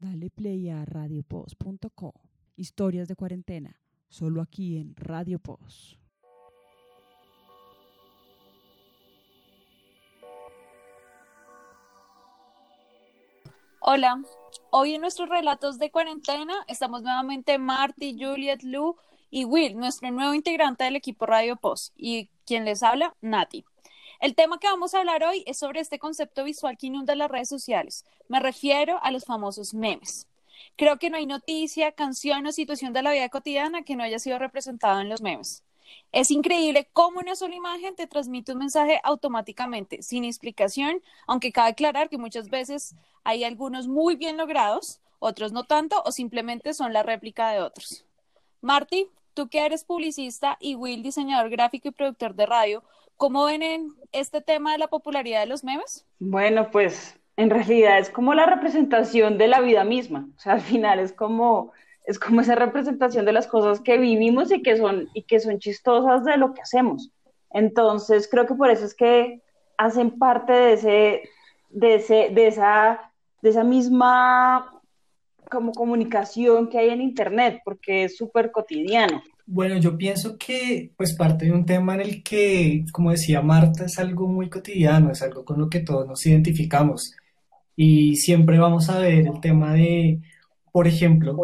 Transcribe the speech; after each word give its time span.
Dale 0.00 0.30
play 0.30 0.70
a 0.70 0.84
radiopost.co. 0.84 2.14
Historias 2.54 3.08
de 3.08 3.16
cuarentena, 3.16 3.80
solo 4.08 4.40
aquí 4.42 4.76
en 4.76 4.94
Radio 4.94 5.40
Post. 5.40 5.98
Hola, 13.80 14.22
hoy 14.70 14.94
en 14.94 15.00
nuestros 15.00 15.28
relatos 15.28 15.80
de 15.80 15.90
cuarentena 15.90 16.54
estamos 16.68 17.02
nuevamente 17.02 17.58
Marty, 17.58 18.16
Juliet, 18.16 18.62
Lu 18.62 18.96
y 19.30 19.46
Will, 19.46 19.76
nuestro 19.76 20.12
nuevo 20.12 20.32
integrante 20.32 20.84
del 20.84 20.94
equipo 20.94 21.26
Radio 21.26 21.56
Post, 21.56 21.92
y 21.96 22.30
quien 22.46 22.64
les 22.64 22.84
habla, 22.84 23.16
Nati. 23.20 23.64
El 24.20 24.34
tema 24.34 24.58
que 24.58 24.66
vamos 24.66 24.94
a 24.94 24.98
hablar 24.98 25.22
hoy 25.22 25.44
es 25.46 25.58
sobre 25.58 25.78
este 25.78 26.00
concepto 26.00 26.42
visual 26.42 26.76
que 26.76 26.88
inunda 26.88 27.14
las 27.14 27.30
redes 27.30 27.48
sociales. 27.48 28.04
Me 28.26 28.40
refiero 28.40 28.98
a 29.04 29.12
los 29.12 29.24
famosos 29.24 29.74
memes. 29.74 30.26
Creo 30.74 30.98
que 30.98 31.08
no 31.08 31.18
hay 31.18 31.26
noticia, 31.26 31.92
canción 31.92 32.44
o 32.44 32.50
situación 32.50 32.92
de 32.92 33.02
la 33.02 33.12
vida 33.12 33.28
cotidiana 33.28 33.82
que 33.82 33.94
no 33.94 34.02
haya 34.02 34.18
sido 34.18 34.40
representado 34.40 35.00
en 35.00 35.08
los 35.08 35.22
memes. 35.22 35.62
Es 36.10 36.32
increíble 36.32 36.88
cómo 36.92 37.20
una 37.20 37.36
sola 37.36 37.54
imagen 37.54 37.94
te 37.94 38.08
transmite 38.08 38.52
un 38.52 38.58
mensaje 38.58 39.00
automáticamente, 39.04 40.02
sin 40.02 40.24
explicación, 40.24 41.00
aunque 41.28 41.52
cabe 41.52 41.70
aclarar 41.70 42.08
que 42.08 42.18
muchas 42.18 42.50
veces 42.50 42.96
hay 43.22 43.44
algunos 43.44 43.86
muy 43.86 44.16
bien 44.16 44.36
logrados, 44.36 45.00
otros 45.20 45.52
no 45.52 45.64
tanto, 45.64 46.02
o 46.04 46.10
simplemente 46.10 46.74
son 46.74 46.92
la 46.92 47.04
réplica 47.04 47.50
de 47.50 47.60
otros. 47.60 48.04
Marty, 48.62 49.06
tú 49.34 49.48
que 49.48 49.64
eres 49.64 49.84
publicista 49.84 50.56
y 50.60 50.74
Will, 50.74 51.04
diseñador 51.04 51.50
gráfico 51.50 51.86
y 51.86 51.92
productor 51.92 52.34
de 52.34 52.46
radio, 52.46 52.82
¿Cómo 53.18 53.46
ven 53.46 53.62
en 53.62 53.94
este 54.12 54.40
tema 54.40 54.72
de 54.72 54.78
la 54.78 54.86
popularidad 54.86 55.40
de 55.40 55.46
los 55.46 55.64
memes? 55.64 56.06
Bueno, 56.20 56.70
pues 56.70 57.18
en 57.36 57.50
realidad 57.50 57.98
es 57.98 58.10
como 58.10 58.32
la 58.32 58.46
representación 58.46 59.38
de 59.38 59.48
la 59.48 59.60
vida 59.60 59.82
misma. 59.82 60.28
O 60.36 60.38
sea, 60.38 60.52
al 60.52 60.60
final 60.60 61.00
es 61.00 61.12
como, 61.12 61.72
es 62.06 62.16
como 62.20 62.40
esa 62.40 62.54
representación 62.54 63.24
de 63.26 63.32
las 63.32 63.48
cosas 63.48 63.80
que 63.80 63.98
vivimos 63.98 64.52
y 64.52 64.62
que 64.62 64.76
son, 64.76 65.08
y 65.14 65.24
que 65.24 65.40
son 65.40 65.58
chistosas 65.58 66.24
de 66.24 66.36
lo 66.36 66.54
que 66.54 66.62
hacemos. 66.62 67.10
Entonces, 67.50 68.28
creo 68.30 68.46
que 68.46 68.54
por 68.54 68.70
eso 68.70 68.84
es 68.84 68.94
que 68.94 69.42
hacen 69.76 70.16
parte 70.16 70.52
de 70.52 70.72
ese, 70.74 71.22
de 71.70 71.94
ese, 71.96 72.30
de 72.30 72.46
esa, 72.46 73.12
de 73.42 73.50
esa 73.50 73.64
misma 73.64 74.80
como 75.50 75.72
comunicación 75.72 76.68
que 76.68 76.78
hay 76.78 76.90
en 76.90 77.00
internet, 77.00 77.62
porque 77.64 78.04
es 78.04 78.16
súper 78.16 78.52
cotidiano. 78.52 79.24
Bueno, 79.50 79.78
yo 79.78 79.96
pienso 79.96 80.36
que 80.36 80.92
pues 80.96 81.14
parte 81.16 81.46
de 81.46 81.52
un 81.52 81.64
tema 81.64 81.94
en 81.94 82.02
el 82.02 82.22
que, 82.22 82.84
como 82.92 83.12
decía 83.12 83.40
Marta, 83.40 83.86
es 83.86 83.98
algo 83.98 84.28
muy 84.28 84.50
cotidiano, 84.50 85.10
es 85.10 85.22
algo 85.22 85.42
con 85.44 85.58
lo 85.58 85.70
que 85.70 85.80
todos 85.80 86.06
nos 86.06 86.24
identificamos 86.26 87.14
y 87.74 88.16
siempre 88.16 88.58
vamos 88.58 88.90
a 88.90 88.98
ver 88.98 89.26
el 89.26 89.40
tema 89.40 89.72
de, 89.72 90.20
por 90.72 90.86
ejemplo, 90.86 91.34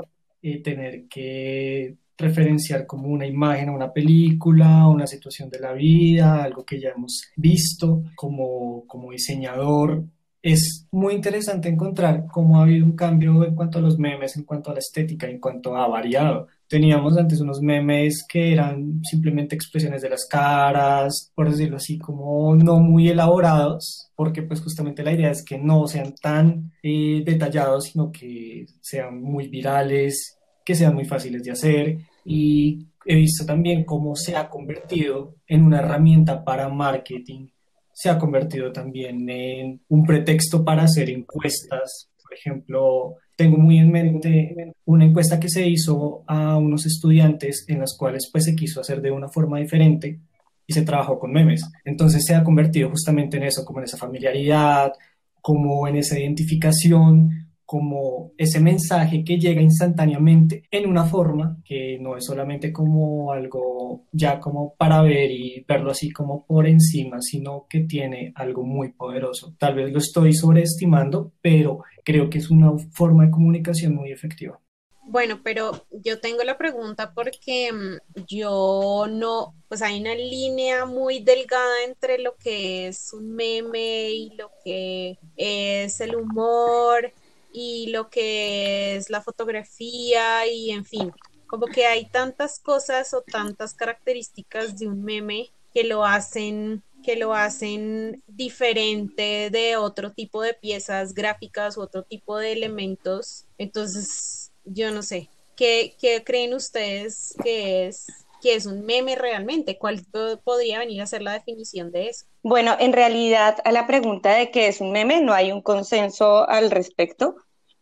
eh, 0.43 0.63
tener 0.63 1.07
que 1.09 1.97
referenciar 2.19 2.87
como 2.87 3.09
una 3.09 3.27
imagen 3.27 3.71
a 3.71 3.73
una 3.73 3.93
película, 3.93 4.87
una 4.89 5.07
situación 5.07 5.49
de 5.49 5.61
la 5.61 5.73
vida, 5.73 6.43
algo 6.45 6.65
que 6.65 6.81
ya 6.81 6.91
hemos 6.91 7.23
visto 7.37 8.03
como, 8.17 8.85
como 8.87 9.13
diseñador. 9.13 10.05
Es 10.43 10.87
muy 10.91 11.15
interesante 11.15 11.69
encontrar 11.71 12.27
cómo 12.31 12.59
ha 12.59 12.65
habido 12.65 12.85
un 12.85 12.97
cambio 12.97 13.45
en 13.45 13.55
cuanto 13.55 13.79
a 13.79 13.83
los 13.83 13.99
memes, 13.99 14.37
en 14.37 14.45
cuanto 14.45 14.71
a 14.71 14.75
la 14.75 14.81
estética, 14.81 15.27
en 15.29 15.41
cuanto 15.41 15.77
a 15.77 15.89
variado. 15.89 16.49
Teníamos 16.75 17.17
antes 17.17 17.41
unos 17.41 17.61
memes 17.61 18.27
que 18.29 18.53
eran 18.53 19.01
simplemente 19.09 19.55
expresiones 19.55 20.03
de 20.03 20.11
las 20.11 20.27
caras, 20.27 21.31
por 21.33 21.49
decirlo 21.49 21.77
así, 21.77 22.01
como 22.01 22.57
no 22.57 22.81
muy 22.81 23.11
elaborados, 23.11 24.11
porque 24.17 24.43
pues 24.43 24.61
justamente 24.61 25.05
la 25.05 25.13
idea 25.13 25.31
es 25.31 25.45
que 25.45 25.57
no 25.57 25.87
sean 25.87 26.17
tan 26.21 26.73
eh, 26.83 27.23
detallados, 27.25 27.85
sino 27.85 28.11
que 28.11 28.67
sean 28.81 29.23
muy 29.23 29.47
virales, 29.47 30.37
que 30.65 30.75
sean 30.75 30.97
muy 30.97 31.05
fáciles 31.05 31.45
de 31.45 31.53
hacer. 31.53 31.99
Y 32.25 32.89
he 33.07 33.15
visto 33.15 33.47
también 33.47 33.85
cómo 33.85 34.17
se 34.17 34.35
ha 34.35 34.51
convertido 34.51 35.37
en 35.47 35.63
una 35.63 35.79
herramienta 35.79 36.43
para 36.43 36.69
marketing, 36.69 37.51
se 37.93 38.11
ha 38.11 38.19
convertido 38.19 38.73
también 38.73 39.31
en 39.31 39.81
un 39.89 40.05
pretexto 40.05 40.65
para 40.65 40.83
hacer 40.83 41.09
encuestas, 41.09 42.11
por 42.35 42.39
ejemplo, 42.39 43.17
tengo 43.37 43.57
muy 43.59 43.79
en 43.79 43.93
mente 43.93 44.75
una 44.87 45.05
encuesta 45.05 45.39
que 45.39 45.49
se 45.49 45.67
hizo 45.69 46.25
a 46.27 46.57
unos 46.57 46.85
estudiantes 46.85 47.65
en 47.69 47.79
las 47.79 47.97
cuales 47.97 48.29
pues 48.33 48.45
se 48.45 48.57
quiso 48.57 48.81
hacer 48.81 49.01
de 49.01 49.13
una 49.13 49.29
forma 49.29 49.61
diferente 49.61 50.19
y 50.67 50.73
se 50.73 50.83
trabajó 50.83 51.19
con 51.21 51.33
memes. 51.33 51.65
Entonces 51.85 52.25
se 52.27 52.35
ha 52.35 52.43
convertido 52.43 52.91
justamente 52.91 53.37
en 53.37 53.45
eso, 53.45 53.65
como 53.65 53.79
en 53.79 53.85
esa 53.85 53.99
familiaridad, 53.99 54.93
como 55.41 55.87
en 55.87 55.97
esa 55.97 56.19
identificación, 56.19 57.44
como 57.65 58.33
ese 58.37 58.61
mensaje 58.61 59.25
que 59.25 59.39
llega 59.39 59.63
instantáneamente 59.63 60.65
en 60.71 60.89
una 60.89 61.05
forma 61.05 61.59
que 61.65 61.99
no 62.01 62.17
es 62.17 62.25
solamente 62.25 62.73
como 62.73 63.33
algo 63.33 64.05
ya 64.13 64.39
como 64.41 64.75
para 64.75 65.03
ver 65.03 65.31
y 65.31 65.65
verlo 65.67 65.91
así 65.91 66.11
como 66.11 66.45
por 66.47 66.67
encima, 66.67 67.19
sino 67.21 67.67
que 67.69 67.81
tiene 67.81 68.33
algo 68.35 68.65
muy 68.65 68.93
poderoso. 68.93 69.55
Tal 69.59 69.75
vez 69.75 69.93
lo 69.93 69.99
estoy 69.99 70.35
sobreestimando, 70.35 71.33
pero 71.41 71.83
creo 72.05 72.29
que 72.29 72.39
es 72.39 72.51
una 72.51 72.73
forma 72.93 73.25
de 73.25 73.31
comunicación 73.31 73.95
muy 73.95 74.13
efectiva. 74.13 74.61
Bueno, 75.07 75.41
pero 75.43 75.87
yo 75.91 76.19
tengo 76.19 76.43
la 76.45 76.57
pregunta 76.57 77.13
porque 77.13 77.71
mm, 77.73 78.25
yo 78.27 79.07
no, 79.11 79.55
pues 79.69 79.83
hay 79.83 80.01
una 80.01 80.15
línea 80.15 80.87
muy 80.87 81.21
delgada 81.21 81.85
entre 81.87 82.19
lo 82.19 82.37
que 82.37 82.89
es 82.89 83.13
un 83.13 83.35
meme 83.35 84.11
y 84.11 84.31
lo 84.37 84.51
que 84.65 85.19
es 85.37 86.01
el 86.01 86.17
humor 86.17 87.13
y 87.55 87.87
lo 87.87 88.11
que 88.11 88.97
es 88.97 89.11
la 89.11 89.23
fotografía 89.23 90.45
y 90.47 90.73
en 90.73 90.85
fin, 90.85 91.13
como 91.47 91.67
que 91.67 91.87
hay 91.87 92.07
tantas 92.07 92.59
cosas 92.59 93.15
o 93.15 93.23
tantas 93.23 93.75
características 93.75 94.77
de 94.77 94.89
un 94.89 95.05
meme 95.05 95.51
que 95.73 95.85
lo 95.85 96.05
hacen 96.05 96.83
que 97.05 97.17
lo 97.17 97.35
hacen 97.35 98.23
diferente 98.27 99.51
de 99.51 99.77
otro 99.77 100.11
tipo 100.11 100.43
de 100.43 100.55
piezas 100.55 101.15
gráficas 101.15 101.77
u 101.77 101.83
otro 101.83 102.03
tipo 102.03 102.39
de 102.39 102.53
elementos. 102.53 103.45
Entonces, 103.59 104.51
yo 104.65 104.91
no 104.91 105.03
sé, 105.03 105.29
¿qué, 105.55 105.95
qué 106.01 106.25
creen 106.25 106.55
ustedes 106.55 107.35
que 107.45 107.87
es 107.87 108.07
que 108.45 108.55
es 108.55 108.67
un 108.67 108.85
meme 108.85 109.17
realmente? 109.17 109.79
¿Cuál 109.79 110.03
podría 110.45 110.79
venir 110.79 111.01
a 111.01 111.07
ser 111.07 111.23
la 111.23 111.33
definición 111.33 111.91
de 111.91 112.09
eso? 112.09 112.27
Bueno, 112.43 112.77
en 112.79 112.93
realidad 112.93 113.57
a 113.65 113.73
la 113.73 113.87
pregunta 113.87 114.35
de 114.35 114.51
qué 114.51 114.69
es 114.69 114.83
un 114.83 114.93
meme 114.93 115.23
no 115.23 115.33
hay 115.33 115.51
un 115.51 115.63
consenso 115.63 116.47
al 116.47 116.71
respecto, 116.71 117.37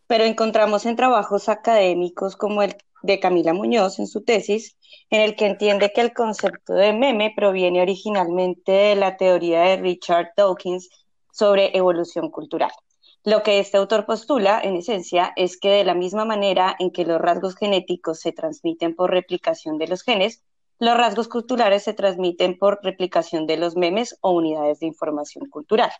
pero 0.07 0.23
encontramos 0.23 0.85
en 0.85 0.95
trabajos 0.95 1.49
académicos 1.49 2.35
como 2.35 2.61
el 2.63 2.75
de 3.03 3.19
Camila 3.19 3.53
Muñoz 3.53 3.99
en 3.99 4.07
su 4.07 4.23
tesis, 4.23 4.77
en 5.09 5.21
el 5.21 5.35
que 5.35 5.45
entiende 5.45 5.91
que 5.93 6.01
el 6.01 6.13
concepto 6.13 6.73
de 6.73 6.93
meme 6.93 7.33
proviene 7.35 7.81
originalmente 7.81 8.71
de 8.71 8.95
la 8.95 9.17
teoría 9.17 9.61
de 9.61 9.77
Richard 9.77 10.31
Dawkins 10.37 10.89
sobre 11.31 11.77
evolución 11.77 12.31
cultural. 12.31 12.71
Lo 13.25 13.41
que 13.43 13.59
este 13.59 13.77
autor 13.77 14.05
postula, 14.05 14.59
en 14.61 14.75
esencia, 14.75 15.31
es 15.35 15.57
que 15.57 15.69
de 15.69 15.83
la 15.85 15.93
misma 15.93 16.25
manera 16.25 16.75
en 16.79 16.91
que 16.91 17.05
los 17.05 17.21
rasgos 17.21 17.55
genéticos 17.55 18.19
se 18.19 18.33
transmiten 18.33 18.95
por 18.95 19.11
replicación 19.11 19.77
de 19.77 19.87
los 19.87 20.03
genes, 20.03 20.43
los 20.79 20.97
rasgos 20.97 21.29
culturales 21.29 21.83
se 21.83 21.93
transmiten 21.93 22.57
por 22.57 22.79
replicación 22.83 23.47
de 23.47 23.57
los 23.57 23.77
memes 23.77 24.17
o 24.21 24.31
unidades 24.31 24.79
de 24.79 24.87
información 24.87 25.49
cultural. 25.49 25.91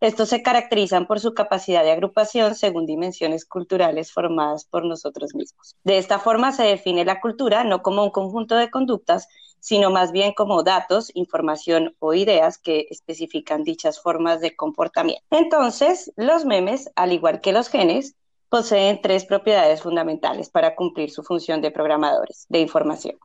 Estos 0.00 0.30
se 0.30 0.42
caracterizan 0.42 1.06
por 1.06 1.20
su 1.20 1.34
capacidad 1.34 1.84
de 1.84 1.90
agrupación 1.90 2.54
según 2.54 2.86
dimensiones 2.86 3.44
culturales 3.44 4.12
formadas 4.12 4.64
por 4.64 4.86
nosotros 4.86 5.34
mismos. 5.34 5.76
De 5.84 5.98
esta 5.98 6.18
forma 6.18 6.52
se 6.52 6.62
define 6.62 7.04
la 7.04 7.20
cultura 7.20 7.64
no 7.64 7.82
como 7.82 8.02
un 8.02 8.10
conjunto 8.10 8.56
de 8.56 8.70
conductas, 8.70 9.28
sino 9.60 9.90
más 9.90 10.10
bien 10.10 10.32
como 10.32 10.62
datos, 10.62 11.10
información 11.12 11.94
o 11.98 12.14
ideas 12.14 12.56
que 12.56 12.86
especifican 12.88 13.62
dichas 13.62 14.00
formas 14.00 14.40
de 14.40 14.56
comportamiento. 14.56 15.22
Entonces, 15.30 16.10
los 16.16 16.46
memes, 16.46 16.90
al 16.96 17.12
igual 17.12 17.42
que 17.42 17.52
los 17.52 17.68
genes, 17.68 18.16
poseen 18.48 19.02
tres 19.02 19.26
propiedades 19.26 19.82
fundamentales 19.82 20.48
para 20.48 20.74
cumplir 20.76 21.10
su 21.10 21.22
función 21.22 21.60
de 21.60 21.70
programadores 21.70 22.46
de 22.48 22.60
información. 22.60 23.18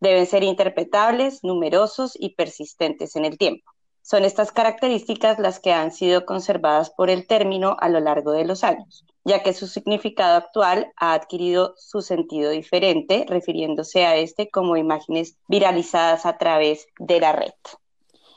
Deben 0.00 0.24
ser 0.24 0.42
interpretables, 0.42 1.44
numerosos 1.44 2.16
y 2.18 2.34
persistentes 2.34 3.14
en 3.14 3.26
el 3.26 3.36
tiempo. 3.36 3.73
Son 4.06 4.22
estas 4.26 4.52
características 4.52 5.38
las 5.38 5.60
que 5.60 5.72
han 5.72 5.90
sido 5.90 6.26
conservadas 6.26 6.90
por 6.90 7.08
el 7.08 7.26
término 7.26 7.74
a 7.80 7.88
lo 7.88 8.00
largo 8.00 8.32
de 8.32 8.44
los 8.44 8.62
años, 8.62 9.06
ya 9.24 9.42
que 9.42 9.54
su 9.54 9.66
significado 9.66 10.36
actual 10.36 10.92
ha 10.96 11.14
adquirido 11.14 11.74
su 11.78 12.02
sentido 12.02 12.50
diferente, 12.50 13.24
refiriéndose 13.26 14.04
a 14.04 14.16
este 14.16 14.50
como 14.50 14.76
imágenes 14.76 15.38
viralizadas 15.48 16.26
a 16.26 16.36
través 16.36 16.86
de 16.98 17.18
la 17.18 17.32
red. 17.32 17.54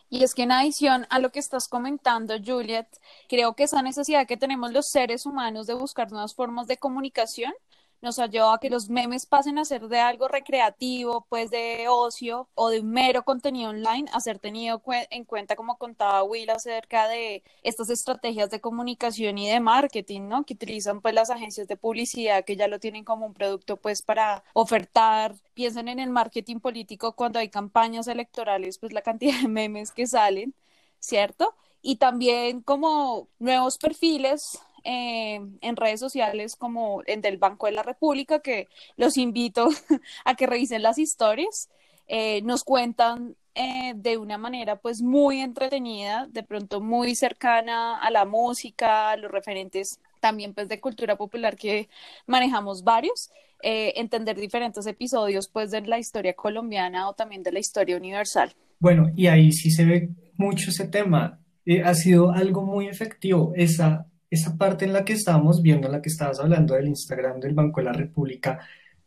Y 0.09 0.23
es 0.23 0.33
que 0.33 0.43
en 0.43 0.53
adición 0.53 1.05
a 1.09 1.19
lo 1.19 1.33
que 1.33 1.39
estás 1.39 1.67
comentando, 1.67 2.35
Juliet, 2.41 2.87
creo 3.27 3.53
que 3.53 3.63
esa 3.63 3.81
necesidad 3.81 4.25
que 4.25 4.37
tenemos 4.37 4.71
los 4.71 4.87
seres 4.87 5.25
humanos 5.25 5.67
de 5.67 5.73
buscar 5.73 6.09
nuevas 6.09 6.33
formas 6.33 6.67
de 6.67 6.77
comunicación 6.77 7.51
nos 8.01 8.19
ha 8.19 8.27
llevado 8.27 8.53
a 8.53 8.59
que 8.59 8.69
los 8.69 8.89
memes 8.89 9.25
pasen 9.25 9.57
a 9.57 9.65
ser 9.65 9.87
de 9.87 9.99
algo 9.99 10.27
recreativo, 10.27 11.25
pues 11.29 11.49
de 11.51 11.87
ocio 11.89 12.47
o 12.55 12.69
de 12.69 12.83
mero 12.83 13.23
contenido 13.23 13.69
online, 13.71 14.09
a 14.13 14.19
ser 14.19 14.39
tenido 14.39 14.81
en 15.09 15.25
cuenta, 15.25 15.55
como 15.55 15.77
contaba 15.77 16.23
Will, 16.23 16.49
acerca 16.49 17.07
de 17.07 17.43
estas 17.63 17.89
estrategias 17.89 18.49
de 18.49 18.61
comunicación 18.61 19.37
y 19.37 19.49
de 19.49 19.59
marketing, 19.59 20.27
¿no? 20.27 20.45
Que 20.45 20.53
utilizan 20.53 21.01
pues 21.01 21.13
las 21.15 21.29
agencias 21.29 21.67
de 21.67 21.77
publicidad 21.77 22.45
que 22.45 22.55
ya 22.55 22.67
lo 22.67 22.79
tienen 22.79 23.03
como 23.03 23.25
un 23.25 23.33
producto 23.33 23.77
pues 23.77 24.01
para 24.01 24.43
ofertar. 24.53 25.35
Piensen 25.53 25.87
en 25.87 25.99
el 25.99 26.09
marketing 26.09 26.59
político 26.59 27.13
cuando 27.13 27.39
hay 27.39 27.49
campañas 27.49 28.07
electorales, 28.07 28.77
pues 28.77 28.93
la 28.93 29.01
cantidad 29.01 29.41
de 29.41 29.47
memes 29.47 29.91
que 29.91 30.07
salen, 30.07 30.53
¿cierto? 30.99 31.55
Y 31.81 31.97
también 31.97 32.61
como 32.61 33.27
nuevos 33.39 33.77
perfiles 33.77 34.59
eh, 34.89 35.41
en 35.59 35.75
redes 35.75 35.99
sociales 35.99 36.55
como 36.55 37.01
el 37.07 37.21
del 37.21 37.35
Banco 37.35 37.65
de 37.65 37.73
la 37.73 37.83
República, 37.83 38.39
que 38.39 38.69
los 38.95 39.17
invito 39.17 39.67
a 40.23 40.35
que 40.35 40.47
revisen 40.47 40.81
las 40.81 40.97
historias. 40.97 41.67
Eh, 42.07 42.41
nos 42.43 42.63
cuentan 42.63 43.35
eh, 43.53 43.91
de 43.97 44.15
una 44.15 44.37
manera 44.37 44.77
pues 44.77 45.01
muy 45.01 45.41
entretenida, 45.41 46.25
de 46.31 46.41
pronto 46.41 46.79
muy 46.79 47.15
cercana 47.15 47.97
a 47.97 48.09
la 48.11 48.23
música, 48.23 49.11
a 49.11 49.17
los 49.17 49.29
referentes 49.29 49.99
también 50.21 50.53
pues 50.53 50.69
de 50.69 50.79
cultura 50.79 51.17
popular 51.17 51.57
que 51.57 51.89
manejamos 52.25 52.85
varios, 52.85 53.29
entender 53.61 54.39
diferentes 54.39 54.87
episodios 54.87 55.49
pues 55.49 55.69
de 55.71 55.81
la 55.81 55.99
historia 55.99 56.33
colombiana 56.33 57.09
o 57.09 57.13
también 57.13 57.43
de 57.43 57.51
la 57.51 57.59
historia 57.59 57.97
universal. 57.97 58.55
Bueno, 58.79 59.11
y 59.17 59.27
ahí 59.27 59.51
sí 59.51 59.69
se 59.69 59.83
ve 59.83 60.09
mucho 60.37 60.69
ese 60.69 60.87
tema. 60.87 61.41
ha 61.83 61.93
sido 61.93 62.31
algo 62.31 62.61
muy 62.61 62.87
efectivo 62.87 63.51
esa 63.57 64.05
esa 64.29 64.57
parte 64.57 64.85
en 64.85 64.93
la 64.93 65.05
que 65.05 65.13
estábamos 65.13 65.61
viendo, 65.61 65.87
en 65.87 65.93
la 65.93 66.01
que 66.01 66.09
estabas 66.09 66.39
hablando 66.39 66.75
del 66.75 66.87
Instagram 66.87 67.39
del 67.39 67.53
Banco 67.53 67.79
de 67.79 67.85
la 67.85 67.93
República, 67.93 68.59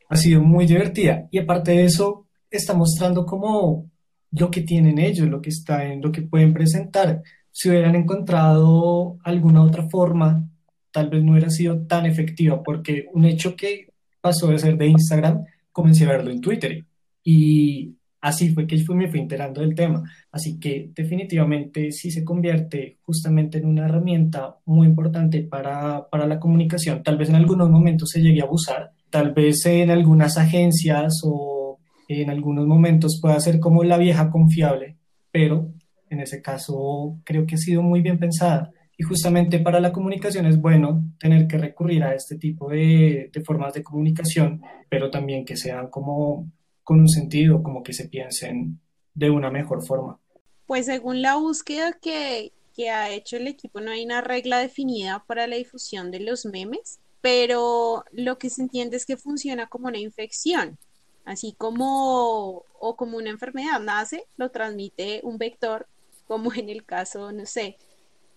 ha 0.09 0.17
sido 0.17 0.43
muy 0.43 0.67
divertida. 0.67 1.29
Y 1.31 1.39
aparte 1.39 1.73
de 1.73 1.85
eso, 1.85 2.27
está 2.51 2.75
mostrando 2.75 3.25
como 3.25 3.91
lo 4.33 4.51
que 4.51 4.63
tienen 4.63 4.99
ellos, 4.99 5.29
lo 5.29 5.41
que 5.41 5.51
está 5.51 5.85
lo 5.95 6.11
que 6.13 6.23
pueden 6.23 6.53
presentar. 6.53 7.23
Si 7.53 7.69
hubieran 7.69 7.95
encontrado 7.95 9.19
alguna 9.25 9.63
otra 9.63 9.89
forma, 9.89 10.49
tal 10.91 11.11
vez 11.11 11.23
no 11.23 11.33
hubiera 11.33 11.51
sido 11.51 11.87
tan 11.87 12.07
efectiva, 12.07 12.63
porque 12.63 13.07
un 13.13 13.25
hecho 13.25 13.57
que 13.57 13.93
pasó 14.21 14.49
de 14.49 14.59
ser 14.59 14.77
de 14.77 14.87
Instagram, 14.87 15.45
comencé 15.73 16.05
a 16.05 16.11
verlo 16.11 16.31
en 16.31 16.41
Twitter. 16.41 16.85
Y 17.23 17.97
así 18.21 18.53
fue 18.53 18.67
que 18.67 18.83
me 18.95 19.09
fui 19.09 19.21
enterando 19.21 19.61
del 19.61 19.75
tema. 19.75 20.03
Así 20.31 20.59
que 20.59 20.91
definitivamente 20.95 21.91
sí 21.93 22.11
se 22.11 22.25
convierte 22.25 22.99
justamente 23.03 23.59
en 23.59 23.67
una 23.67 23.87
herramienta 23.87 24.57
muy 24.67 24.87
importante 24.87 25.43
para, 25.43 26.09
para 26.09 26.27
la 26.27 26.39
comunicación. 26.39 27.03
Tal 27.03 27.17
vez 27.17 27.29
en 27.29 27.37
algunos 27.37 27.71
momentos 27.71 28.11
se 28.11 28.21
llegue 28.21 28.41
a 28.41 28.45
abusar, 28.45 28.93
tal 29.11 29.33
vez 29.33 29.65
en 29.67 29.91
algunas 29.91 30.37
agencias 30.37 31.21
o 31.25 31.79
en 32.09 32.31
algunos 32.31 32.67
momentos 32.67 33.19
pueda 33.21 33.39
ser 33.41 33.61
como 33.61 33.85
la 33.85 33.97
vieja 33.97 34.31
confiable, 34.31 34.97
pero 35.31 35.73
en 36.09 36.21
ese 36.21 36.43
caso 36.43 37.19
creo 37.25 37.47
que 37.47 37.55
ha 37.55 37.59
sido 37.59 37.83
muy 37.83 38.01
bien 38.01 38.19
pensada. 38.19 38.73
Y 38.99 39.03
justamente 39.03 39.61
para 39.61 39.81
la 39.81 39.93
comunicación 39.93 40.45
es 40.45 40.61
bueno 40.61 41.05
tener 41.19 41.47
que 41.47 41.57
recurrir 41.57 42.03
a 42.03 42.15
este 42.15 42.37
tipo 42.37 42.69
de, 42.69 43.31
de 43.33 43.41
formas 43.43 43.73
de 43.73 43.83
comunicación, 43.83 44.61
pero 44.91 45.09
también 45.09 45.47
que 45.47 45.57
sean 45.57 45.89
como 45.89 46.51
con 46.85 47.01
un 47.01 47.09
sentido, 47.09 47.63
como 47.63 47.83
que 47.83 47.93
se 47.93 48.09
piensen 48.09 48.81
de 49.15 49.31
una 49.31 49.51
mejor 49.51 49.85
forma. 49.85 50.19
Pues 50.67 50.87
según 50.87 51.23
la 51.23 51.37
búsqueda 51.37 51.93
que, 51.93 52.53
que 52.75 52.91
ha 52.91 53.11
hecho 53.11 53.37
el 53.37 53.47
equipo, 53.47 53.81
no 53.81 53.91
hay 53.91 54.05
una 54.05 54.21
regla 54.21 54.59
definida 54.59 55.25
para 55.27 55.47
la 55.47 55.57
difusión 55.57 56.11
de 56.11 56.21
los 56.21 56.47
memes, 56.47 57.01
pero 57.21 58.05
lo 58.13 58.39
que 58.39 58.51
se 58.51 58.63
entiende 58.63 58.97
es 58.97 59.05
que 59.05 59.17
funciona 59.17 59.67
como 59.67 59.89
una 59.89 59.99
infección, 59.99 60.79
así 61.25 61.55
como 61.59 62.65
o 62.79 62.97
como 62.97 63.19
una 63.19 63.31
enfermedad 63.31 63.81
nace, 63.81 64.25
lo 64.37 64.51
transmite 64.51 65.21
un 65.23 65.39
vector, 65.39 65.87
como 66.27 66.53
en 66.55 66.69
el 66.71 66.85
caso, 66.85 67.33
no 67.33 67.47
sé, 67.47 67.77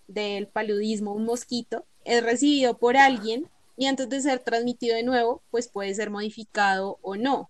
del 0.07 0.47
paludismo, 0.47 1.13
un 1.13 1.25
mosquito, 1.25 1.85
es 2.03 2.23
recibido 2.23 2.77
por 2.77 2.97
alguien 2.97 3.47
y 3.77 3.85
antes 3.85 4.09
de 4.09 4.21
ser 4.21 4.39
transmitido 4.39 4.95
de 4.95 5.03
nuevo, 5.03 5.41
pues 5.49 5.67
puede 5.67 5.93
ser 5.95 6.09
modificado 6.09 6.99
o 7.01 7.15
no 7.15 7.49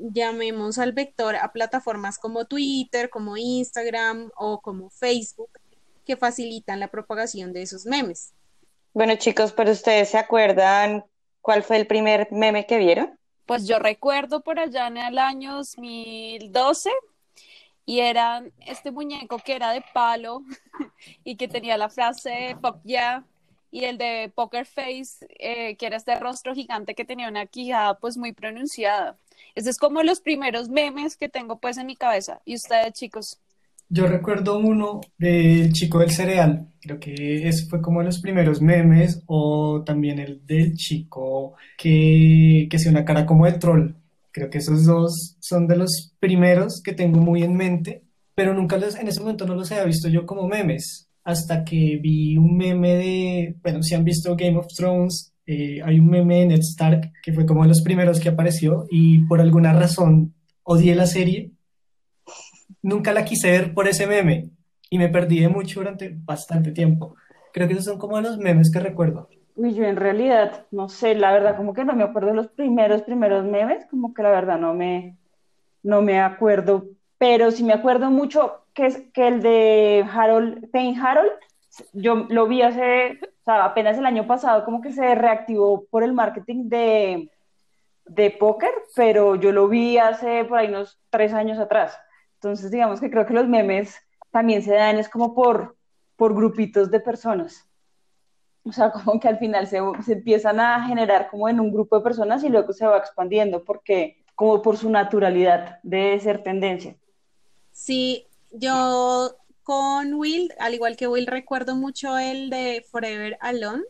llamemos 0.00 0.78
al 0.78 0.92
vector 0.92 1.36
a 1.36 1.52
plataformas 1.52 2.18
como 2.18 2.46
Twitter, 2.46 3.10
como 3.10 3.36
Instagram 3.36 4.30
o 4.36 4.60
como 4.60 4.90
Facebook, 4.90 5.50
que 6.04 6.16
facilitan 6.16 6.80
la 6.80 6.88
propagación 6.88 7.52
de 7.52 7.62
esos 7.62 7.86
memes. 7.86 8.32
Bueno, 8.92 9.14
chicos, 9.16 9.52
pero 9.52 9.70
ustedes 9.70 10.08
se 10.08 10.18
acuerdan 10.18 11.04
cuál 11.40 11.62
fue 11.62 11.76
el 11.76 11.86
primer 11.86 12.28
meme 12.32 12.66
que 12.66 12.78
vieron? 12.78 13.18
Pues 13.46 13.66
yo 13.66 13.78
recuerdo 13.78 14.42
por 14.42 14.58
allá 14.58 14.86
en 14.86 14.96
el 14.96 15.18
año 15.18 15.54
2012 15.54 16.90
y 17.86 18.00
era 18.00 18.42
este 18.66 18.90
muñeco 18.90 19.38
que 19.38 19.56
era 19.56 19.72
de 19.72 19.82
palo 19.92 20.42
y 21.24 21.36
que 21.36 21.48
tenía 21.48 21.76
la 21.76 21.88
frase 21.88 22.56
fuck 22.60 22.80
yeah 22.84 23.24
y 23.70 23.84
el 23.84 23.98
de 23.98 24.32
Poker 24.34 24.66
Face, 24.66 25.26
eh, 25.38 25.76
que 25.76 25.86
era 25.86 25.96
este 25.96 26.16
rostro 26.16 26.54
gigante 26.54 26.94
que 26.94 27.04
tenía 27.04 27.28
una 27.28 27.46
quijada 27.46 27.98
pues 27.98 28.16
muy 28.16 28.32
pronunciada. 28.32 29.16
Ese 29.54 29.70
es 29.70 29.78
como 29.78 30.02
los 30.02 30.20
primeros 30.20 30.68
memes 30.68 31.16
que 31.16 31.28
tengo 31.28 31.58
pues 31.58 31.78
en 31.78 31.86
mi 31.86 31.96
cabeza. 31.96 32.40
¿Y 32.44 32.54
ustedes, 32.54 32.92
chicos? 32.92 33.38
Yo 33.92 34.06
recuerdo 34.06 34.58
uno 34.58 35.00
del 35.18 35.72
chico 35.72 35.98
del 35.98 36.12
cereal, 36.12 36.68
creo 36.80 37.00
que 37.00 37.48
ese 37.48 37.66
fue 37.66 37.82
como 37.82 38.04
los 38.04 38.20
primeros 38.20 38.62
memes, 38.62 39.20
o 39.26 39.82
también 39.84 40.20
el 40.20 40.46
del 40.46 40.74
chico 40.74 41.54
que, 41.76 42.68
que 42.70 42.76
hace 42.76 42.88
una 42.88 43.04
cara 43.04 43.26
como 43.26 43.46
de 43.46 43.52
troll. 43.54 43.94
Creo 44.30 44.48
que 44.48 44.58
esos 44.58 44.84
dos 44.84 45.36
son 45.40 45.66
de 45.66 45.76
los 45.76 46.14
primeros 46.20 46.80
que 46.84 46.92
tengo 46.92 47.18
muy 47.18 47.42
en 47.42 47.56
mente, 47.56 48.04
pero 48.36 48.54
nunca 48.54 48.78
los, 48.78 48.94
en 48.94 49.08
ese 49.08 49.20
momento 49.20 49.44
no 49.44 49.56
los 49.56 49.72
había 49.72 49.84
visto 49.84 50.08
yo 50.08 50.24
como 50.24 50.46
memes, 50.46 51.08
hasta 51.24 51.64
que 51.64 51.98
vi 52.00 52.36
un 52.36 52.56
meme 52.56 52.94
de, 52.94 53.56
bueno, 53.60 53.82
si 53.82 53.96
han 53.96 54.04
visto 54.04 54.36
Game 54.36 54.56
of 54.56 54.68
Thrones, 54.68 55.29
eh, 55.52 55.82
hay 55.84 55.98
un 55.98 56.08
meme 56.08 56.38
de 56.38 56.46
Ned 56.46 56.60
Stark 56.60 57.12
que 57.20 57.32
fue 57.32 57.44
como 57.44 57.62
de 57.62 57.68
los 57.68 57.82
primeros 57.82 58.20
que 58.20 58.28
apareció 58.28 58.86
y 58.88 59.26
por 59.26 59.40
alguna 59.40 59.72
razón 59.72 60.32
odié 60.62 60.94
la 60.94 61.06
serie. 61.06 61.50
Nunca 62.82 63.12
la 63.12 63.24
quise 63.24 63.50
ver 63.50 63.74
por 63.74 63.88
ese 63.88 64.06
meme 64.06 64.50
y 64.88 64.98
me 64.98 65.08
perdí 65.08 65.40
de 65.40 65.48
mucho 65.48 65.80
durante 65.80 66.14
bastante 66.14 66.70
tiempo. 66.70 67.16
Creo 67.52 67.66
que 67.66 67.72
esos 67.72 67.86
son 67.86 67.98
como 67.98 68.20
los 68.20 68.38
memes 68.38 68.70
que 68.70 68.78
recuerdo. 68.78 69.28
Uy, 69.56 69.74
yo 69.74 69.82
en 69.82 69.96
realidad, 69.96 70.66
no 70.70 70.88
sé, 70.88 71.16
la 71.16 71.32
verdad, 71.32 71.56
como 71.56 71.74
que 71.74 71.84
no 71.84 71.94
me 71.94 72.04
acuerdo 72.04 72.28
de 72.28 72.36
los 72.36 72.46
primeros, 72.46 73.02
primeros 73.02 73.44
memes, 73.44 73.86
como 73.90 74.14
que 74.14 74.22
la 74.22 74.30
verdad 74.30 74.56
no 74.56 74.72
me, 74.72 75.16
no 75.82 76.00
me 76.00 76.20
acuerdo, 76.20 76.86
pero 77.18 77.50
sí 77.50 77.64
me 77.64 77.72
acuerdo 77.72 78.08
mucho 78.12 78.62
que 78.72 78.86
es 78.86 79.02
que 79.12 79.26
el 79.26 79.42
de 79.42 80.06
Harold, 80.12 80.70
Payne 80.70 80.96
Harold, 81.00 81.32
yo 81.92 82.26
lo 82.28 82.46
vi 82.46 82.62
hace 82.62 83.20
apenas 83.46 83.98
el 83.98 84.06
año 84.06 84.26
pasado 84.26 84.64
como 84.64 84.80
que 84.80 84.92
se 84.92 85.14
reactivó 85.14 85.84
por 85.86 86.02
el 86.02 86.12
marketing 86.12 86.68
de, 86.68 87.30
de 88.04 88.30
póker, 88.30 88.72
pero 88.94 89.36
yo 89.36 89.52
lo 89.52 89.68
vi 89.68 89.98
hace 89.98 90.44
por 90.44 90.58
ahí 90.58 90.68
unos 90.68 90.98
tres 91.10 91.32
años 91.32 91.58
atrás. 91.58 91.98
Entonces, 92.34 92.70
digamos 92.70 93.00
que 93.00 93.10
creo 93.10 93.26
que 93.26 93.34
los 93.34 93.48
memes 93.48 93.96
también 94.30 94.62
se 94.62 94.72
dan, 94.72 94.98
es 94.98 95.08
como 95.08 95.34
por, 95.34 95.76
por 96.16 96.34
grupitos 96.34 96.90
de 96.90 97.00
personas. 97.00 97.66
O 98.62 98.72
sea, 98.72 98.90
como 98.92 99.18
que 99.18 99.28
al 99.28 99.38
final 99.38 99.66
se, 99.66 99.80
se 100.04 100.14
empiezan 100.14 100.60
a 100.60 100.86
generar 100.86 101.28
como 101.30 101.48
en 101.48 101.60
un 101.60 101.72
grupo 101.72 101.96
de 101.96 102.04
personas 102.04 102.44
y 102.44 102.48
luego 102.48 102.72
se 102.72 102.86
va 102.86 102.98
expandiendo 102.98 103.64
porque 103.64 104.24
como 104.34 104.62
por 104.62 104.76
su 104.76 104.90
naturalidad 104.90 105.80
de 105.82 106.18
ser 106.20 106.42
tendencia. 106.42 106.96
Sí, 107.72 108.26
yo 108.50 109.36
con 109.62 110.14
Will, 110.14 110.52
al 110.58 110.74
igual 110.74 110.96
que 110.96 111.08
Will, 111.08 111.26
recuerdo 111.26 111.76
mucho 111.76 112.18
el 112.18 112.50
de 112.50 112.84
Forever 112.90 113.36
Alone, 113.40 113.84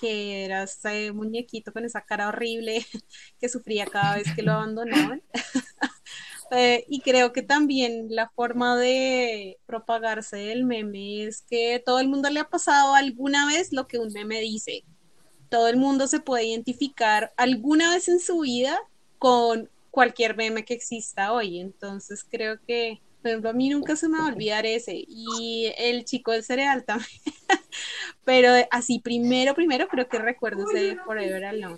que 0.00 0.44
era 0.44 0.64
ese 0.64 1.12
muñequito 1.12 1.72
con 1.72 1.84
esa 1.84 2.02
cara 2.02 2.28
horrible 2.28 2.84
que 3.40 3.48
sufría 3.48 3.86
cada 3.86 4.16
vez 4.16 4.26
que 4.34 4.42
lo 4.42 4.52
abandonaban. 4.54 5.22
Eh, 6.52 6.84
y 6.88 7.00
creo 7.00 7.32
que 7.32 7.42
también 7.42 8.06
la 8.08 8.28
forma 8.30 8.76
de 8.76 9.58
propagarse 9.66 10.36
del 10.36 10.64
meme 10.64 11.24
es 11.24 11.42
que 11.42 11.82
todo 11.84 11.98
el 11.98 12.06
mundo 12.06 12.30
le 12.30 12.38
ha 12.38 12.48
pasado 12.48 12.94
alguna 12.94 13.48
vez 13.48 13.72
lo 13.72 13.88
que 13.88 13.98
un 13.98 14.12
meme 14.12 14.40
dice. 14.40 14.84
Todo 15.48 15.66
el 15.66 15.76
mundo 15.76 16.06
se 16.06 16.20
puede 16.20 16.44
identificar 16.44 17.32
alguna 17.36 17.92
vez 17.92 18.06
en 18.06 18.20
su 18.20 18.42
vida 18.42 18.78
con 19.18 19.68
cualquier 19.90 20.36
meme 20.36 20.64
que 20.64 20.74
exista 20.74 21.32
hoy. 21.32 21.58
Entonces 21.58 22.24
creo 22.30 22.60
que 22.64 23.00
por 23.26 23.30
ejemplo, 23.30 23.50
a 23.50 23.54
mí 23.54 23.70
nunca 23.70 23.96
se 23.96 24.08
me 24.08 24.18
va 24.18 24.26
a 24.26 24.28
olvidar 24.28 24.66
ese. 24.66 24.94
Y 24.94 25.72
el 25.78 26.04
chico 26.04 26.30
del 26.30 26.44
cereal 26.44 26.84
también. 26.84 27.08
Pero 28.24 28.50
así, 28.70 29.00
primero, 29.00 29.52
primero, 29.52 29.88
creo 29.88 30.06
que 30.06 30.20
recuerdo 30.20 30.64
ese 30.70 30.94
Forever 31.04 31.44
Alone. 31.44 31.76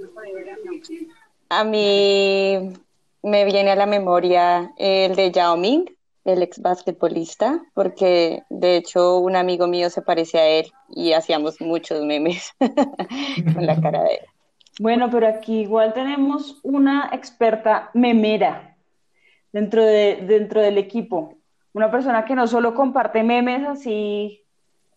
A 1.49 1.65
mí 1.65 2.75
me 3.23 3.45
viene 3.47 3.71
a 3.71 3.77
la 3.77 3.87
memoria 3.87 4.75
el 4.77 5.17
de 5.17 5.33
Yao 5.33 5.57
Ming, 5.57 5.87
el 6.27 6.43
ex 6.43 6.61
basquetbolista, 6.61 7.63
porque 7.73 8.43
de 8.51 8.77
hecho 8.77 9.21
un 9.21 9.35
amigo 9.35 9.67
mío 9.69 9.89
se 9.89 10.03
parece 10.03 10.39
a 10.39 10.47
él 10.47 10.71
y 10.91 11.15
hacíamos 11.15 11.63
muchos 11.63 12.05
memes 12.05 12.53
con 13.55 13.65
la 13.65 13.81
cara 13.81 14.03
de 14.03 14.17
él. 14.17 14.27
Bueno, 14.81 15.09
pero 15.11 15.27
aquí 15.27 15.61
igual 15.61 15.95
tenemos 15.95 16.61
una 16.63 17.09
experta 17.15 17.91
memera 17.95 18.77
dentro, 19.53 19.83
de, 19.83 20.25
dentro 20.27 20.61
del 20.61 20.77
equipo. 20.79 21.38
Una 21.79 21.93
persona 21.93 22.25
que 22.25 22.35
no 22.35 22.49
solo 22.49 22.75
comparte 22.75 23.23
memes 23.23 23.65
así 23.65 24.45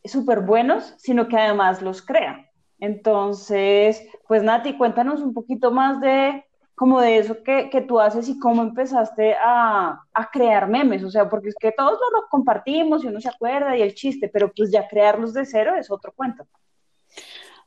súper 0.04 0.40
buenos, 0.40 0.96
sino 0.98 1.28
que 1.28 1.38
además 1.38 1.80
los 1.84 2.02
crea. 2.02 2.50
Entonces, 2.80 4.04
pues 4.28 4.42
Nati, 4.42 4.80
cuéntanos 4.80 5.22
un 5.22 5.32
poquito 5.32 5.70
más 5.70 6.02
de 6.02 6.44
como 6.74 7.00
de 7.00 7.20
eso 7.20 7.44
que, 7.44 7.70
que 7.70 7.82
tú 7.82 8.00
haces 8.00 8.28
y 8.30 8.40
cómo 8.40 8.64
empezaste 8.64 9.36
a, 9.36 10.02
a, 10.12 10.32
crear 10.32 10.68
memes, 10.68 11.04
o 11.04 11.12
sea, 11.12 11.30
porque 11.30 11.50
es 11.50 11.56
que 11.56 11.72
todos 11.72 12.00
lo 12.12 12.28
compartimos 12.32 13.04
y 13.04 13.10
uno 13.10 13.22
se 13.22 13.30
acuerda 13.30 13.78
y 13.78 13.84
el 13.84 13.94
chiste, 13.94 14.28
pero 14.28 14.52
pues 14.52 14.72
ya 14.72 14.88
crearlos 14.88 15.36
de 15.36 15.46
cero 15.46 15.76
es 15.78 15.92
otro 15.92 16.12
cuento. 16.14 16.48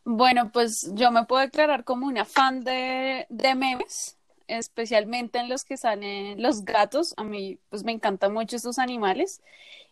Bueno, 0.04 0.50
pues 0.50 0.92
yo 0.92 1.12
me 1.12 1.24
puedo 1.24 1.42
declarar 1.42 1.84
como 1.84 2.08
una 2.08 2.24
fan 2.24 2.64
de, 2.64 3.26
de 3.28 3.54
memes, 3.54 4.18
especialmente 4.48 5.38
en 5.38 5.48
los 5.48 5.64
que 5.64 5.76
salen 5.76 6.42
los 6.42 6.64
gatos. 6.64 7.14
A 7.16 7.24
mí, 7.24 7.58
pues 7.68 7.84
me 7.84 7.92
encantan 7.92 8.32
mucho 8.32 8.56
estos 8.56 8.78
animales. 8.78 9.42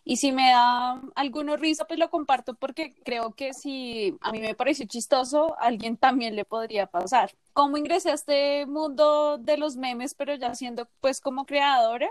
Y 0.05 0.17
si 0.17 0.31
me 0.31 0.49
da 0.49 1.01
alguno 1.15 1.55
risa, 1.55 1.85
pues 1.85 1.99
lo 1.99 2.09
comparto 2.09 2.55
porque 2.55 2.93
creo 3.03 3.33
que 3.33 3.53
si 3.53 4.17
a 4.21 4.31
mí 4.31 4.39
me 4.39 4.55
pareció 4.55 4.85
chistoso, 4.85 5.55
alguien 5.59 5.97
también 5.97 6.35
le 6.35 6.45
podría 6.45 6.87
pasar. 6.87 7.31
¿Cómo 7.53 7.77
ingresé 7.77 8.11
a 8.11 8.15
este 8.15 8.65
mundo 8.65 9.37
de 9.37 9.57
los 9.57 9.77
memes, 9.77 10.13
pero 10.13 10.35
ya 10.35 10.55
siendo 10.55 10.89
pues 10.99 11.21
como 11.21 11.45
creadora? 11.45 12.09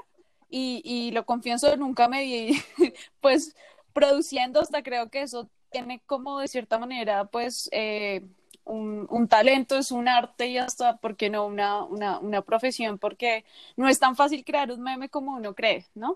Y, 0.49 0.83
y 0.85 1.11
lo 1.13 1.25
confieso, 1.27 1.77
nunca 1.77 2.09
me 2.09 2.23
vi 2.23 2.63
pues 3.21 3.55
produciendo, 3.93 4.61
hasta 4.61 4.83
creo 4.83 5.11
que 5.11 5.23
eso 5.23 5.49
tiene 5.71 6.01
como 6.07 6.39
de 6.39 6.49
cierta 6.49 6.79
manera 6.79 7.25
pues 7.27 7.69
eh, 7.73 8.23
un, 8.65 9.29
talento, 9.29 9.77
es 9.77 9.93
un 9.93 10.09
arte 10.09 10.47
y 10.47 10.59
hasta, 10.59 10.97
¿por 10.99 11.17
qué 11.17 11.31
no? 11.31 11.47
Una, 11.47 11.85
una, 11.85 12.19
una 12.19 12.43
profesión, 12.43 12.99
porque 12.99 13.45
no 13.77 13.89
es 13.89 13.99
tan 13.99 14.17
fácil 14.17 14.45
crear 14.45 14.71
un 14.73 14.83
meme 14.83 15.09
como 15.09 15.35
uno 15.37 15.55
cree, 15.55 15.87
¿no? 15.95 16.15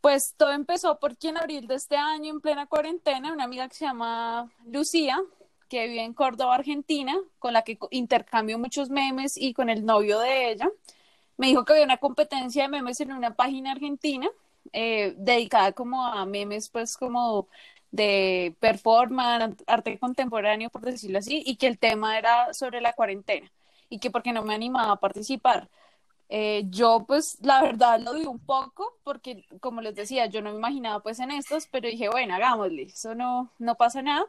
Pues 0.00 0.34
todo 0.36 0.52
empezó 0.52 0.98
porque 0.98 1.28
en 1.28 1.38
abril 1.38 1.66
de 1.66 1.74
este 1.74 1.96
año, 1.96 2.30
en 2.30 2.40
plena 2.40 2.66
cuarentena, 2.66 3.32
una 3.32 3.44
amiga 3.44 3.68
que 3.68 3.74
se 3.74 3.84
llama 3.84 4.50
Lucía, 4.66 5.18
que 5.68 5.86
vive 5.86 6.02
en 6.02 6.14
Córdoba, 6.14 6.56
Argentina, 6.56 7.16
con 7.38 7.52
la 7.52 7.62
que 7.62 7.78
intercambio 7.90 8.58
muchos 8.58 8.90
memes 8.90 9.36
y 9.36 9.52
con 9.54 9.68
el 9.70 9.84
novio 9.84 10.18
de 10.18 10.52
ella, 10.52 10.70
me 11.36 11.48
dijo 11.48 11.64
que 11.64 11.72
había 11.74 11.84
una 11.84 11.98
competencia 11.98 12.64
de 12.64 12.68
memes 12.70 13.00
en 13.00 13.12
una 13.12 13.34
página 13.34 13.72
argentina 13.72 14.28
eh, 14.72 15.14
dedicada 15.16 15.72
como 15.72 16.04
a 16.04 16.24
memes, 16.26 16.70
pues 16.70 16.96
como 16.96 17.48
de 17.90 18.54
performance, 18.60 19.62
arte 19.66 19.98
contemporáneo, 19.98 20.70
por 20.70 20.82
decirlo 20.82 21.18
así, 21.18 21.42
y 21.44 21.56
que 21.56 21.66
el 21.66 21.78
tema 21.78 22.18
era 22.18 22.52
sobre 22.54 22.80
la 22.80 22.92
cuarentena 22.92 23.50
y 23.88 23.98
que 23.98 24.10
porque 24.10 24.32
no 24.32 24.42
me 24.44 24.54
animaba 24.54 24.92
a 24.92 25.00
participar. 25.00 25.68
Eh, 26.32 26.62
yo 26.70 27.04
pues 27.08 27.38
la 27.42 27.60
verdad 27.60 27.98
lo 28.00 28.14
vi 28.14 28.24
un 28.24 28.38
poco 28.38 28.96
porque 29.02 29.44
como 29.60 29.80
les 29.80 29.96
decía 29.96 30.26
yo 30.26 30.40
no 30.42 30.52
me 30.52 30.58
imaginaba 30.58 31.00
pues 31.02 31.18
en 31.18 31.32
estos 31.32 31.66
pero 31.66 31.88
dije 31.88 32.08
bueno 32.08 32.34
hagámosle 32.36 32.84
eso 32.84 33.16
no 33.16 33.50
no 33.58 33.74
pasa 33.74 34.00
nada 34.00 34.24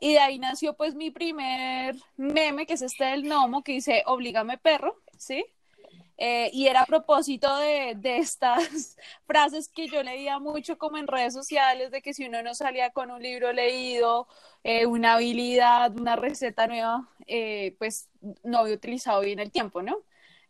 y 0.00 0.12
de 0.14 0.20
ahí 0.20 0.38
nació 0.38 0.72
pues 0.74 0.94
mi 0.94 1.10
primer 1.10 1.96
meme 2.16 2.64
que 2.66 2.72
es 2.74 2.82
este 2.82 3.04
del 3.04 3.24
gnomo 3.24 3.62
que 3.62 3.72
dice 3.72 4.04
oblígame 4.06 4.56
perro 4.56 4.96
sí 5.18 5.44
eh, 6.16 6.50
y 6.52 6.68
era 6.68 6.82
a 6.82 6.86
propósito 6.86 7.56
de, 7.56 7.94
de, 7.96 8.18
estas 8.18 8.96
frases 9.26 9.68
que 9.68 9.88
yo 9.88 10.02
leía 10.02 10.38
mucho 10.38 10.78
como 10.78 10.96
en 10.98 11.06
redes 11.08 11.34
sociales, 11.34 11.90
de 11.90 12.02
que 12.02 12.14
si 12.14 12.26
uno 12.26 12.42
no 12.42 12.54
salía 12.54 12.90
con 12.90 13.10
un 13.10 13.22
libro 13.22 13.52
leído, 13.52 14.28
eh, 14.62 14.86
una 14.86 15.14
habilidad, 15.14 15.96
una 15.98 16.16
receta 16.16 16.66
nueva, 16.66 17.08
eh, 17.26 17.76
pues 17.78 18.08
no 18.44 18.58
había 18.58 18.74
utilizado 18.74 19.20
bien 19.22 19.38
el 19.40 19.50
tiempo, 19.50 19.82
¿no? 19.82 19.98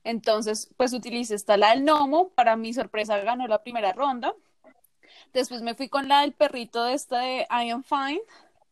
Entonces, 0.04 0.70
pues 0.76 0.92
utilicé 0.92 1.34
esta 1.34 1.56
la 1.56 1.70
del 1.70 1.84
gnomo, 1.84 2.30
para 2.30 2.56
mi 2.56 2.72
sorpresa 2.74 3.18
ganó 3.18 3.46
la 3.46 3.62
primera 3.62 3.92
ronda. 3.92 4.34
Después 5.32 5.62
me 5.62 5.74
fui 5.74 5.88
con 5.88 6.08
la 6.08 6.22
del 6.22 6.32
perrito 6.32 6.84
de 6.84 6.94
esta 6.94 7.18
de 7.20 7.46
I 7.50 7.70
am 7.70 7.82
fine, 7.84 8.20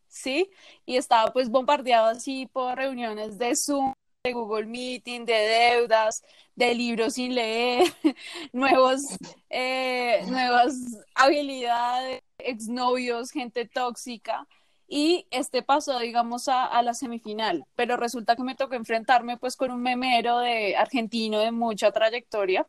¿sí? 0.07 0.49
Y 0.85 0.97
estaba 0.97 1.33
pues 1.33 1.49
bombardeado 1.49 2.07
así 2.07 2.45
por 2.47 2.77
reuniones 2.77 3.37
de 3.37 3.55
Zoom, 3.55 3.92
de 4.25 4.31
Google 4.31 4.67
Meeting, 4.67 5.25
de 5.25 5.33
deudas, 5.33 6.23
de 6.55 6.73
libros 6.73 7.15
sin 7.15 7.35
leer, 7.35 7.83
nuevos, 8.53 9.01
eh, 9.49 10.23
nuevas 10.27 10.75
habilidades, 11.13 12.21
exnovios, 12.37 13.31
gente 13.31 13.67
tóxica. 13.67 14.47
Y 14.87 15.27
este 15.29 15.61
pasó, 15.61 15.99
digamos, 15.99 16.47
a, 16.47 16.63
a, 16.63 16.81
la 16.83 16.93
semifinal, 16.93 17.65
pero 17.75 17.97
resulta 17.97 18.37
que 18.37 18.43
me 18.43 18.55
tocó 18.55 18.75
enfrentarme 18.75 19.35
pues 19.35 19.57
con 19.57 19.71
un 19.71 19.81
memero 19.81 20.39
de 20.39 20.77
argentino 20.77 21.39
de 21.39 21.51
mucha 21.51 21.91
trayectoria. 21.91 22.65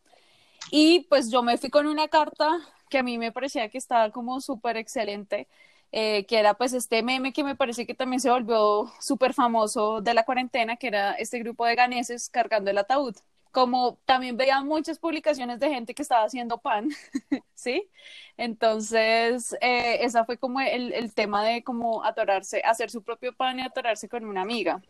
Y 0.73 1.07
pues 1.09 1.31
yo 1.31 1.45
me 1.45 1.57
fui 1.57 1.71
con 1.71 1.87
una 1.87 2.09
carta 2.09 2.49
que 2.91 2.99
a 2.99 3.05
mí 3.05 3.17
me 3.17 3.31
parecía 3.31 3.69
que 3.69 3.79
estaba 3.79 4.11
como 4.11 4.41
súper 4.41 4.77
excelente, 4.77 5.47
eh, 5.97 6.27
que 6.27 6.41
era 6.41 6.55
pues 6.55 6.73
este 6.73 7.05
meme 7.05 7.33
que 7.33 7.45
me 7.45 7.55
parece 7.55 7.87
que 7.87 7.95
también 7.95 8.19
se 8.19 8.29
volvió 8.29 8.93
súper 9.01 9.33
famoso 9.33 10.01
de 10.01 10.13
la 10.13 10.25
cuarentena, 10.25 10.77
que 10.77 10.89
era 10.89 11.13
este 11.13 11.39
grupo 11.39 11.65
de 11.67 11.77
ganeses 11.77 12.29
cargando 12.31 12.71
el 12.73 12.79
ataúd 12.79 13.15
como 13.53 13.99
también 14.05 14.37
veía 14.37 14.61
muchas 14.65 14.99
publicaciones 14.99 15.61
de 15.61 15.71
gente 15.71 15.95
que 15.95 16.03
estaba 16.03 16.25
haciendo 16.25 16.59
pan, 16.59 16.89
¿sí? 17.55 17.89
Entonces, 18.37 19.57
eh, 19.61 19.99
esa 20.01 20.25
fue 20.25 20.39
como 20.39 20.61
el, 20.61 20.93
el, 20.93 21.15
tema 21.15 21.45
de 21.45 21.63
cómo 21.63 22.05
atorarse, 22.05 22.63
hacer 22.65 22.91
su 22.91 23.03
propio 23.05 23.33
pan 23.33 23.61
y 23.61 23.63
atorarse 23.63 24.09
con 24.09 24.25
una 24.25 24.43
amiga. 24.43 24.83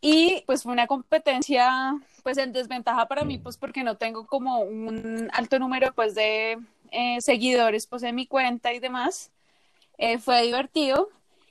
Y 0.00 0.42
pues 0.46 0.62
fue 0.62 0.72
una 0.72 0.86
competencia, 0.86 1.94
pues 2.22 2.38
en 2.38 2.52
desventaja 2.54 3.06
para 3.06 3.24
mí, 3.24 3.36
pues 3.36 3.58
porque 3.58 3.84
no 3.84 3.98
tengo 3.98 4.26
como 4.26 4.60
un 4.60 5.28
alto 5.34 5.58
número 5.58 5.92
pues 5.94 6.14
de 6.14 6.58
eh, 6.92 7.20
seguidores 7.20 7.86
pues 7.86 8.02
en 8.04 8.14
mi 8.14 8.26
cuenta 8.26 8.72
y 8.72 8.80
demás. 8.80 9.30
Eh, 10.00 10.18
fue 10.18 10.42
divertido. 10.42 11.10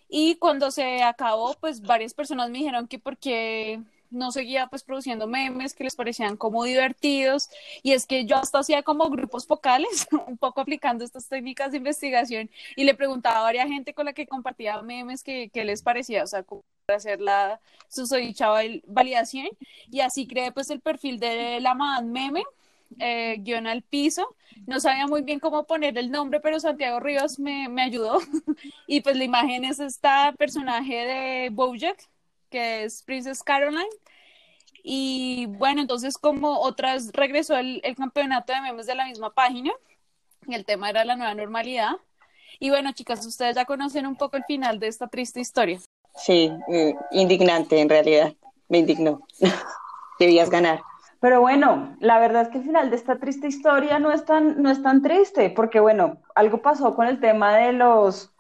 Y 0.09 0.35
cuando 0.37 0.71
se 0.71 1.03
acabó, 1.03 1.55
pues 1.61 1.81
varias 1.81 2.13
personas 2.15 2.49
me 2.49 2.57
dijeron 2.57 2.87
que 2.87 2.97
porque 2.99 3.79
no 4.09 4.31
seguía 4.31 4.65
pues 4.67 4.83
produciendo 4.83 5.27
memes 5.27 5.75
que 5.75 5.83
les 5.83 5.95
parecían 5.95 6.35
como 6.35 6.63
divertidos. 6.63 7.49
Y 7.83 7.93
es 7.93 8.07
que 8.07 8.25
yo 8.25 8.37
hasta 8.37 8.59
hacía 8.59 8.81
como 8.83 9.09
grupos 9.11 9.45
focales, 9.45 10.07
un 10.27 10.37
poco 10.37 10.61
aplicando 10.61 11.05
estas 11.05 11.27
técnicas 11.29 11.71
de 11.71 11.77
investigación. 11.77 12.49
Y 12.75 12.85
le 12.85 12.95
preguntaba 12.95 13.39
a 13.39 13.43
varias 13.43 13.67
gente 13.67 13.93
con 13.93 14.05
la 14.07 14.13
que 14.13 14.25
compartía 14.27 14.81
memes 14.81 15.23
que, 15.23 15.49
que 15.49 15.63
les 15.63 15.83
parecía, 15.83 16.23
o 16.23 16.27
sea, 16.27 16.43
hacer 16.87 17.21
la 17.21 17.61
susodicha 17.87 18.49
validación. 18.87 19.47
Y 19.91 19.99
así 20.01 20.25
creé 20.27 20.51
pues 20.51 20.71
el 20.71 20.81
perfil 20.81 21.19
de 21.19 21.59
la 21.61 21.75
man 21.75 22.11
meme 22.11 22.43
eh, 22.97 23.37
guion 23.39 23.67
al 23.67 23.83
piso. 23.83 24.35
No 24.65 24.79
sabía 24.79 25.07
muy 25.07 25.21
bien 25.21 25.39
cómo 25.39 25.65
poner 25.65 25.97
el 25.97 26.11
nombre, 26.11 26.39
pero 26.39 26.59
Santiago 26.59 26.99
Ríos 26.99 27.39
me, 27.39 27.69
me 27.69 27.81
ayudó. 27.81 28.19
y 28.87 29.01
pues 29.01 29.15
la 29.17 29.23
imagen 29.23 29.65
es 29.65 29.79
esta 29.79 30.33
personaje 30.37 30.95
de 30.95 31.49
Bojack, 31.51 32.09
que 32.49 32.83
es 32.83 33.03
Princess 33.03 33.43
Caroline. 33.43 33.89
Y 34.83 35.45
bueno, 35.47 35.81
entonces 35.81 36.17
como 36.17 36.59
otras 36.59 37.11
regresó 37.13 37.57
el, 37.57 37.81
el, 37.83 37.95
campeonato 37.95 38.53
de 38.53 38.61
memes 38.61 38.85
de 38.85 38.95
la 38.95 39.05
misma 39.05 39.29
página 39.33 39.71
y 40.47 40.55
el 40.55 40.65
tema 40.65 40.89
era 40.89 41.05
la 41.05 41.15
nueva 41.15 41.33
normalidad. 41.33 41.91
Y 42.59 42.69
bueno, 42.69 42.91
chicas, 42.93 43.25
ustedes 43.25 43.55
ya 43.55 43.65
conocen 43.65 44.07
un 44.07 44.15
poco 44.15 44.37
el 44.37 44.43
final 44.45 44.79
de 44.79 44.87
esta 44.87 45.07
triste 45.07 45.39
historia. 45.39 45.79
Sí, 46.15 46.51
eh, 46.71 46.95
indignante 47.11 47.79
en 47.79 47.89
realidad. 47.89 48.33
Me 48.67 48.79
indignó. 48.79 49.21
Debías 50.19 50.49
ganar. 50.49 50.81
Pero 51.19 51.41
bueno, 51.41 51.97
la 51.99 52.19
verdad 52.19 52.43
es 52.43 52.49
que 52.49 52.59
el 52.59 52.63
final 52.63 52.89
de 52.89 52.95
esta 52.95 53.17
triste 53.17 53.47
historia 53.47 53.99
no 53.99 54.11
es 54.11 54.23
tan, 54.25 54.61
no 54.61 54.69
es 54.69 54.81
tan 54.81 55.01
triste, 55.01 55.49
porque 55.49 55.79
bueno, 55.79 56.21
algo 56.33 56.61
pasó 56.61 56.95
con 56.95 57.07
el 57.07 57.19
tema 57.19 57.55
de 57.57 57.73
los 57.73 58.33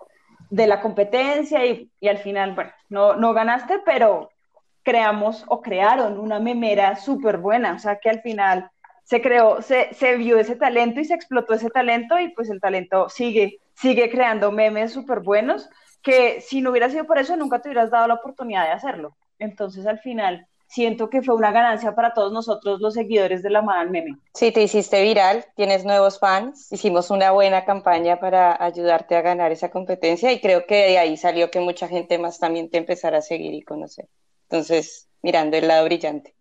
de 0.49 0.65
la 0.65 0.81
competencia 0.81 1.65
y, 1.65 1.91
y 1.99 2.07
al 2.07 2.17
final, 2.17 2.55
bueno, 2.55 2.71
no, 2.89 3.15
no 3.15 3.33
ganaste, 3.33 3.81
pero 3.85 4.29
creamos 4.81 5.45
o 5.47 5.61
crearon 5.61 6.17
una 6.17 6.39
memera 6.39 6.95
súper 6.95 7.37
buena, 7.37 7.73
o 7.73 7.79
sea 7.79 7.99
que 7.99 8.09
al 8.09 8.21
final 8.21 8.71
se 9.03 9.21
creó, 9.21 9.61
se, 9.61 9.93
se, 9.93 10.17
vio 10.17 10.39
ese 10.39 10.55
talento 10.55 10.99
y 10.99 11.05
se 11.05 11.13
explotó 11.13 11.53
ese 11.53 11.69
talento 11.69 12.19
y 12.19 12.29
pues 12.29 12.49
el 12.49 12.61
talento 12.61 13.09
sigue, 13.09 13.59
sigue 13.73 14.09
creando 14.09 14.51
memes 14.51 14.93
súper 14.93 15.19
buenos 15.19 15.69
que 16.01 16.41
si 16.41 16.61
no 16.61 16.71
hubiera 16.71 16.89
sido 16.89 17.05
por 17.05 17.17
eso 17.17 17.35
nunca 17.35 17.59
te 17.59 17.69
hubieras 17.69 17.91
dado 17.91 18.07
la 18.07 18.13
oportunidad 18.15 18.65
de 18.65 18.71
hacerlo. 18.71 19.17
Entonces 19.37 19.85
al 19.85 19.99
final 19.99 20.47
siento 20.69 21.09
que 21.09 21.21
fue 21.23 21.35
una 21.35 21.51
ganancia 21.51 21.95
para 21.95 22.13
todos 22.13 22.31
nosotros 22.31 22.79
los 22.79 22.93
seguidores 22.93 23.41
de 23.41 23.49
la 23.49 23.61
Madal 23.61 23.89
Meme. 23.89 24.19
Sí, 24.33 24.51
te 24.51 24.61
hiciste 24.61 25.01
viral, 25.01 25.45
tienes 25.55 25.83
nuevos 25.83 26.19
fans, 26.19 26.71
hicimos 26.71 27.09
una 27.09 27.31
buena 27.31 27.65
campaña 27.65 28.19
para 28.19 28.63
ayudarte 28.63 29.15
a 29.15 29.21
ganar 29.21 29.51
esa 29.51 29.71
competencia 29.71 30.31
y 30.31 30.39
creo 30.39 30.65
que 30.67 30.75
de 30.75 30.99
ahí 30.99 31.17
salió 31.17 31.49
que 31.49 31.59
mucha 31.59 31.87
gente 31.87 32.19
más 32.19 32.39
también 32.39 32.69
te 32.69 32.77
empezara 32.77 33.17
a 33.17 33.21
seguir 33.21 33.53
y 33.53 33.63
conocer. 33.63 34.07
Entonces, 34.43 35.09
mirando 35.21 35.57
el 35.57 35.67
lado 35.67 35.85
brillante. 35.85 36.35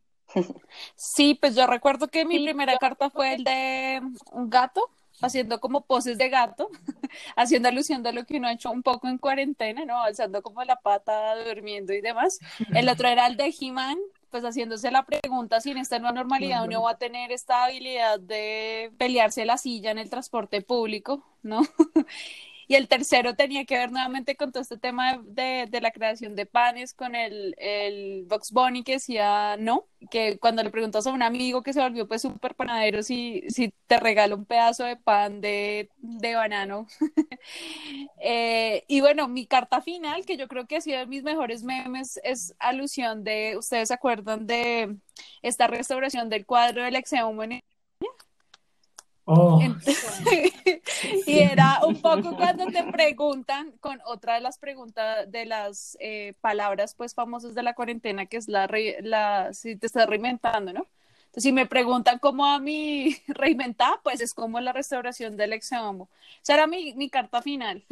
Sí, 0.94 1.34
pues 1.40 1.54
yo 1.54 1.66
recuerdo 1.66 2.08
que 2.08 2.24
mi 2.24 2.38
sí, 2.38 2.44
primera 2.44 2.76
carta 2.76 3.10
fue 3.10 3.34
el 3.34 3.44
de 3.44 4.00
un 4.32 4.50
gato, 4.50 4.90
haciendo 5.22 5.58
como 5.60 5.86
poses 5.86 6.18
de 6.18 6.28
gato, 6.28 6.68
haciendo 7.36 7.68
alusión 7.68 8.06
a 8.06 8.12
lo 8.12 8.24
que 8.24 8.36
uno 8.36 8.48
ha 8.48 8.52
hecho 8.52 8.70
un 8.70 8.82
poco 8.82 9.08
en 9.08 9.18
cuarentena, 9.18 9.84
¿no? 9.84 10.00
Alzando 10.02 10.42
como 10.42 10.62
la 10.64 10.76
pata, 10.76 11.34
durmiendo 11.44 11.92
y 11.92 12.00
demás. 12.00 12.38
El 12.74 12.88
otro 12.88 13.08
era 13.08 13.26
el 13.26 13.36
de 13.36 13.54
He-Man, 13.58 13.98
pues 14.30 14.44
haciéndose 14.44 14.90
la 14.90 15.04
pregunta 15.04 15.60
si 15.60 15.70
en 15.70 15.78
esta 15.78 15.98
nueva 15.98 16.14
normalidad 16.14 16.64
uno 16.64 16.82
va 16.82 16.92
a 16.92 16.98
tener 16.98 17.32
esta 17.32 17.64
habilidad 17.64 18.20
de 18.20 18.92
pelearse 18.98 19.44
la 19.44 19.58
silla 19.58 19.90
en 19.90 19.98
el 19.98 20.10
transporte 20.10 20.60
público, 20.60 21.24
¿no? 21.42 21.62
Y 22.68 22.74
el 22.74 22.86
tercero 22.86 23.34
tenía 23.34 23.64
que 23.64 23.78
ver 23.78 23.90
nuevamente 23.90 24.36
con 24.36 24.52
todo 24.52 24.62
este 24.62 24.76
tema 24.76 25.18
de, 25.24 25.66
de, 25.70 25.80
la 25.80 25.90
creación 25.90 26.36
de 26.36 26.44
panes, 26.44 26.92
con 26.92 27.14
el, 27.14 27.54
el 27.58 28.24
Box 28.26 28.52
Bunny 28.52 28.84
que 28.84 28.92
decía 28.92 29.56
no, 29.58 29.86
que 30.10 30.38
cuando 30.38 30.62
le 30.62 30.70
preguntas 30.70 31.06
a 31.06 31.12
un 31.12 31.22
amigo 31.22 31.62
que 31.62 31.72
se 31.72 31.80
volvió 31.80 32.06
pues 32.06 32.22
súper 32.22 32.54
panadero 32.54 33.02
si, 33.02 33.42
si 33.48 33.72
te 33.86 33.98
regala 33.98 34.34
un 34.34 34.44
pedazo 34.44 34.84
de 34.84 34.96
pan 34.96 35.40
de, 35.40 35.88
de 35.96 36.34
banano. 36.34 36.86
eh, 38.20 38.84
y 38.86 39.00
bueno, 39.00 39.28
mi 39.28 39.46
carta 39.46 39.80
final, 39.80 40.26
que 40.26 40.36
yo 40.36 40.46
creo 40.46 40.66
que 40.66 40.76
ha 40.76 40.80
sido 40.82 40.98
de 40.98 41.06
mis 41.06 41.22
mejores 41.22 41.64
memes, 41.64 42.20
es 42.22 42.54
alusión 42.58 43.24
de, 43.24 43.56
¿ustedes 43.56 43.88
se 43.88 43.94
acuerdan 43.94 44.46
de 44.46 44.96
esta 45.42 45.66
restauración 45.68 46.28
del 46.28 46.46
cuadro 46.46 46.82
del 46.84 46.96
ex 46.96 47.12
en 47.14 47.62
Oh, 49.30 49.60
y 51.26 51.38
era 51.38 51.80
un 51.86 52.00
poco 52.00 52.34
cuando 52.34 52.64
te 52.64 52.82
preguntan 52.84 53.72
con 53.72 54.00
otra 54.06 54.36
de 54.36 54.40
las 54.40 54.56
preguntas 54.56 55.30
de 55.30 55.44
las 55.44 55.98
eh, 56.00 56.32
palabras 56.40 56.94
pues 56.94 57.14
famosas 57.14 57.54
de 57.54 57.62
la 57.62 57.74
cuarentena 57.74 58.24
que 58.24 58.38
es 58.38 58.48
la, 58.48 58.66
la 59.02 59.52
si 59.52 59.76
te 59.76 59.86
estás 59.86 60.06
reinventando, 60.06 60.72
¿no? 60.72 60.86
Entonces 61.26 61.42
si 61.42 61.52
me 61.52 61.66
preguntan 61.66 62.18
cómo 62.18 62.46
a 62.46 62.58
mí 62.58 63.16
reinventar, 63.28 64.00
pues 64.02 64.22
es 64.22 64.32
como 64.32 64.60
la 64.60 64.72
restauración 64.72 65.36
del 65.36 65.52
ex 65.52 65.72
homo. 65.72 66.08
Será 66.40 66.66
mi, 66.66 66.94
mi 66.94 67.10
carta 67.10 67.42
final. 67.42 67.84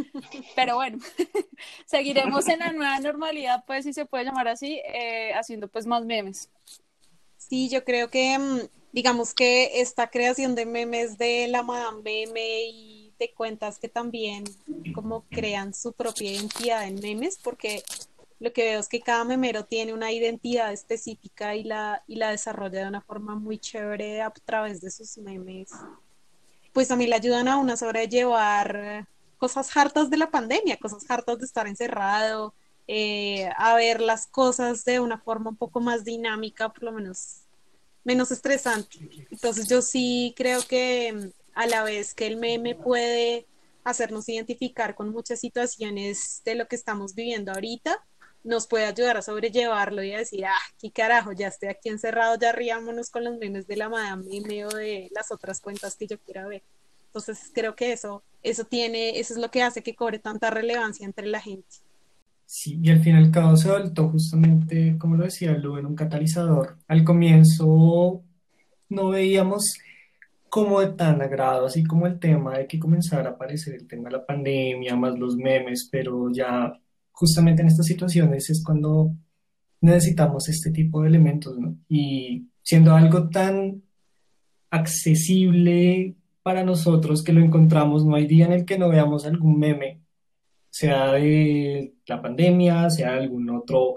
Pero 0.54 0.76
bueno, 0.76 1.00
seguiremos 1.84 2.48
en 2.48 2.60
la 2.60 2.72
nueva 2.72 2.98
normalidad, 3.00 3.62
pues 3.66 3.84
si 3.84 3.92
se 3.92 4.06
puede 4.06 4.24
llamar 4.24 4.48
así, 4.48 4.80
eh, 4.86 5.34
haciendo 5.34 5.68
pues 5.68 5.86
más 5.86 6.02
memes. 6.02 6.48
Sí, 7.36 7.68
yo 7.68 7.84
creo 7.84 8.08
que 8.08 8.70
digamos 8.96 9.34
que 9.34 9.82
esta 9.82 10.06
creación 10.08 10.54
de 10.54 10.64
memes 10.64 11.18
de 11.18 11.48
la 11.48 11.62
Madame 11.62 12.00
Meme 12.02 12.62
y 12.70 13.12
de 13.18 13.30
cuentas 13.34 13.78
que 13.78 13.90
también 13.90 14.44
como 14.94 15.26
crean 15.28 15.74
su 15.74 15.92
propia 15.92 16.32
identidad 16.32 16.88
en 16.88 16.98
memes, 17.00 17.38
porque 17.44 17.82
lo 18.40 18.54
que 18.54 18.62
veo 18.62 18.80
es 18.80 18.88
que 18.88 19.02
cada 19.02 19.24
memero 19.24 19.66
tiene 19.66 19.92
una 19.92 20.12
identidad 20.12 20.72
específica 20.72 21.54
y 21.54 21.64
la, 21.64 22.04
y 22.06 22.16
la 22.16 22.30
desarrolla 22.30 22.80
de 22.80 22.88
una 22.88 23.02
forma 23.02 23.34
muy 23.34 23.58
chévere 23.58 24.22
a 24.22 24.30
través 24.30 24.80
de 24.80 24.90
sus 24.90 25.18
memes. 25.18 25.68
Pues 26.72 26.88
también 26.88 27.10
le 27.10 27.16
ayudan 27.16 27.48
a 27.48 27.58
una 27.58 27.74
a 27.74 27.76
sobrellevar 27.76 29.06
cosas 29.36 29.76
hartas 29.76 30.08
de 30.08 30.16
la 30.16 30.30
pandemia, 30.30 30.78
cosas 30.78 31.04
hartas 31.10 31.38
de 31.38 31.44
estar 31.44 31.66
encerrado, 31.66 32.54
eh, 32.88 33.50
a 33.58 33.74
ver 33.74 34.00
las 34.00 34.26
cosas 34.26 34.86
de 34.86 35.00
una 35.00 35.18
forma 35.18 35.50
un 35.50 35.56
poco 35.56 35.80
más 35.80 36.02
dinámica, 36.02 36.70
por 36.70 36.84
lo 36.84 36.92
menos 36.92 37.45
menos 38.06 38.30
estresante. 38.30 38.98
Entonces 39.30 39.68
yo 39.68 39.82
sí 39.82 40.32
creo 40.36 40.62
que 40.62 41.12
mm, 41.12 41.30
a 41.54 41.66
la 41.66 41.82
vez 41.82 42.14
que 42.14 42.26
el 42.26 42.36
meme 42.36 42.74
puede 42.74 43.46
hacernos 43.84 44.28
identificar 44.28 44.94
con 44.94 45.10
muchas 45.10 45.40
situaciones 45.40 46.40
de 46.44 46.54
lo 46.54 46.68
que 46.68 46.76
estamos 46.76 47.14
viviendo 47.14 47.52
ahorita, 47.52 48.02
nos 48.44 48.68
puede 48.68 48.86
ayudar 48.86 49.16
a 49.16 49.22
sobrellevarlo 49.22 50.04
y 50.04 50.12
a 50.12 50.18
decir, 50.18 50.46
ah, 50.46 50.54
qué 50.80 50.90
carajo, 50.92 51.32
ya 51.32 51.48
estoy 51.48 51.68
aquí 51.68 51.88
encerrado, 51.88 52.38
ya 52.40 52.52
riámonos 52.52 53.10
con 53.10 53.24
los 53.24 53.36
memes 53.38 53.66
de 53.66 53.76
la 53.76 53.88
Madame 53.88 54.24
Meme 54.24 54.66
o 54.66 54.68
de 54.68 55.08
las 55.12 55.32
otras 55.32 55.60
cuentas 55.60 55.96
que 55.96 56.06
yo 56.06 56.18
quiera 56.20 56.46
ver. 56.46 56.62
Entonces 57.06 57.50
creo 57.52 57.74
que 57.74 57.92
eso, 57.92 58.22
eso 58.42 58.64
tiene, 58.64 59.18
eso 59.18 59.34
es 59.34 59.40
lo 59.40 59.50
que 59.50 59.62
hace 59.62 59.82
que 59.82 59.96
cobre 59.96 60.20
tanta 60.20 60.50
relevancia 60.50 61.04
entre 61.04 61.26
la 61.26 61.40
gente. 61.40 61.76
Sí, 62.46 62.78
y 62.80 62.90
al 62.90 63.00
fin 63.00 63.16
y 63.16 63.18
al 63.18 63.30
cabo 63.32 63.56
se 63.56 63.70
voltó 63.70 64.08
justamente, 64.08 64.96
como 64.98 65.16
lo 65.16 65.24
decía 65.24 65.52
Lu, 65.58 65.78
en 65.78 65.86
un 65.86 65.96
catalizador. 65.96 66.78
Al 66.86 67.04
comienzo 67.04 68.22
no 68.88 69.08
veíamos 69.10 69.74
como 70.48 70.80
de 70.80 70.92
tan 70.92 71.20
agrado, 71.22 71.66
así 71.66 71.84
como 71.84 72.06
el 72.06 72.20
tema 72.20 72.58
de 72.58 72.66
que 72.68 72.78
comenzara 72.78 73.30
a 73.30 73.32
aparecer 73.32 73.74
el 73.74 73.86
tema 73.88 74.08
de 74.08 74.16
la 74.18 74.26
pandemia, 74.26 74.96
más 74.96 75.18
los 75.18 75.36
memes, 75.36 75.88
pero 75.90 76.30
ya 76.32 76.72
justamente 77.10 77.62
en 77.62 77.68
estas 77.68 77.86
situaciones 77.86 78.48
es 78.48 78.62
cuando 78.64 79.12
necesitamos 79.80 80.48
este 80.48 80.70
tipo 80.70 81.02
de 81.02 81.08
elementos, 81.08 81.58
¿no? 81.58 81.76
Y 81.88 82.48
siendo 82.62 82.94
algo 82.94 83.28
tan 83.28 83.82
accesible 84.70 86.16
para 86.42 86.64
nosotros 86.64 87.24
que 87.24 87.32
lo 87.32 87.40
encontramos, 87.42 88.04
no 88.04 88.14
hay 88.14 88.26
día 88.26 88.46
en 88.46 88.52
el 88.52 88.64
que 88.64 88.78
no 88.78 88.88
veamos 88.88 89.26
algún 89.26 89.58
meme 89.58 90.05
sea 90.76 91.12
de 91.12 91.94
la 92.06 92.20
pandemia, 92.20 92.90
sea 92.90 93.12
de 93.12 93.20
algún 93.20 93.48
otro 93.48 93.94